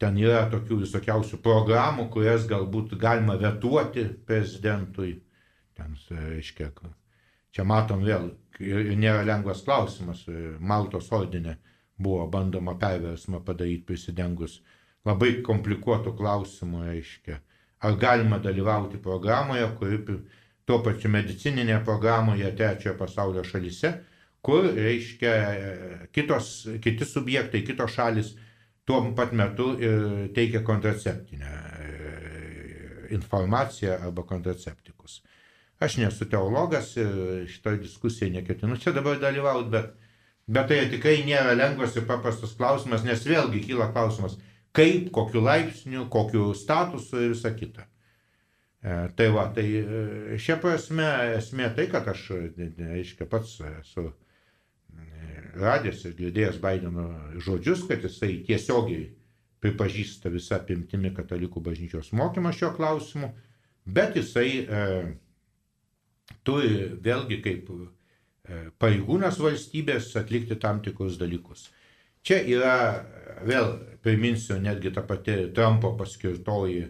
[0.00, 5.18] ten yra tokių visokiausių programų, kurias galbūt galima vetuoti prezidentui.
[5.76, 6.70] Ten, e, reiškia,
[7.52, 8.30] čia matom vėl,
[8.60, 10.24] nėra lengvas klausimas,
[10.60, 11.58] Maltos ordinė
[11.98, 14.60] buvo bandoma perversmą padaryti prisidengus
[15.04, 17.38] labai komplikuotų klausimų, reiškia,
[17.84, 20.00] ar galima dalyvauti programoje, kuri
[20.64, 23.92] tuo pačiu medicininėje programoje trečiojo pasaulio šalise,
[24.44, 25.34] kur, reiškia,
[26.12, 26.50] kitos,
[26.84, 28.34] kiti subjektai, kitos šalis
[28.84, 29.70] tuo pat metu
[30.36, 31.52] teikia kontraceptinę
[33.14, 35.22] informaciją arba kontraceptikus.
[35.80, 39.90] Aš nesu teologas ir šitoje diskusijoje neketinu čia dabar dalyvauti, bet,
[40.46, 44.38] bet tai tikrai nėra lengvas ir paprastas klausimas, nes vėlgi kyla klausimas,
[44.74, 47.88] kaip, kokiu laipsniu, kokiu statusu ir visa kita.
[48.84, 51.08] E, tai va, tai e, šia prasme
[51.38, 54.14] esmė tai, kad aš, aiškiai, pats esu e,
[55.54, 57.08] radęs ir girdėjęs Baideno
[57.42, 59.10] žodžius, kad jisai tiesiogiai
[59.64, 63.30] pripažįsta visą apimtimi katalikų bažnyčios mokymą šio klausimu,
[63.86, 64.82] bet jisai e,
[66.44, 67.78] turi vėlgi kaip e,
[68.82, 71.70] pareigūnas valstybės atlikti tam tikrus dalykus.
[72.24, 72.76] Čia yra,
[73.44, 76.86] vėl priminsiu, netgi ta pati Trumpo paskirtoji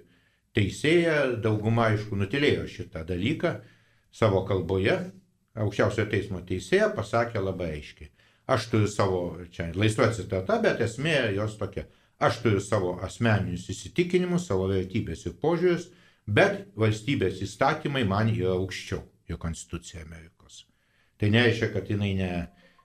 [0.54, 3.56] teisėja, dauguma aišku nutilėjo šitą dalyką
[4.14, 4.94] savo kalboje,
[5.62, 8.10] aukščiausiojo teismo teisėja pasakė labai aiškiai.
[8.54, 9.20] Aš turiu savo,
[9.52, 11.86] čia laisva citata, bet esmė jos tokia.
[12.20, 15.88] Aš turiu savo asmeninius įsitikinimus, savo vertybės ir požiūrius,
[16.26, 20.64] bet valstybės įstatymai man yra aukščiau, jo konstitucija Amerikos.
[21.18, 22.30] Tai nereiškia, kad jinai ne,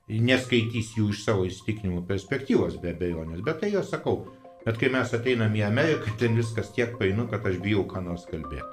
[0.08, 4.22] neskaitys jų iš savo įstikinimų perspektyvos be abejonės, bet tai jau sakau,
[4.66, 8.28] bet kai mes ateinam į Ameriką, ten viskas tiek painu, kad aš bijau ką nors
[8.30, 8.66] kalbėti.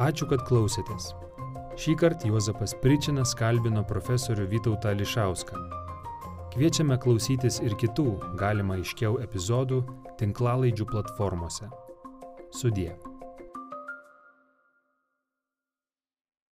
[0.00, 1.10] Ačiū, kad klausėtės.
[1.80, 5.62] Šį kartą Juozapas Pričinas kalbino profesorių Vytautą Lišauską.
[6.52, 8.04] Kviečiame klausytis ir kitų,
[8.36, 9.78] galima aiškiau epizodų
[10.20, 11.70] tinklalaidžių platformose.
[12.52, 12.90] Sudie.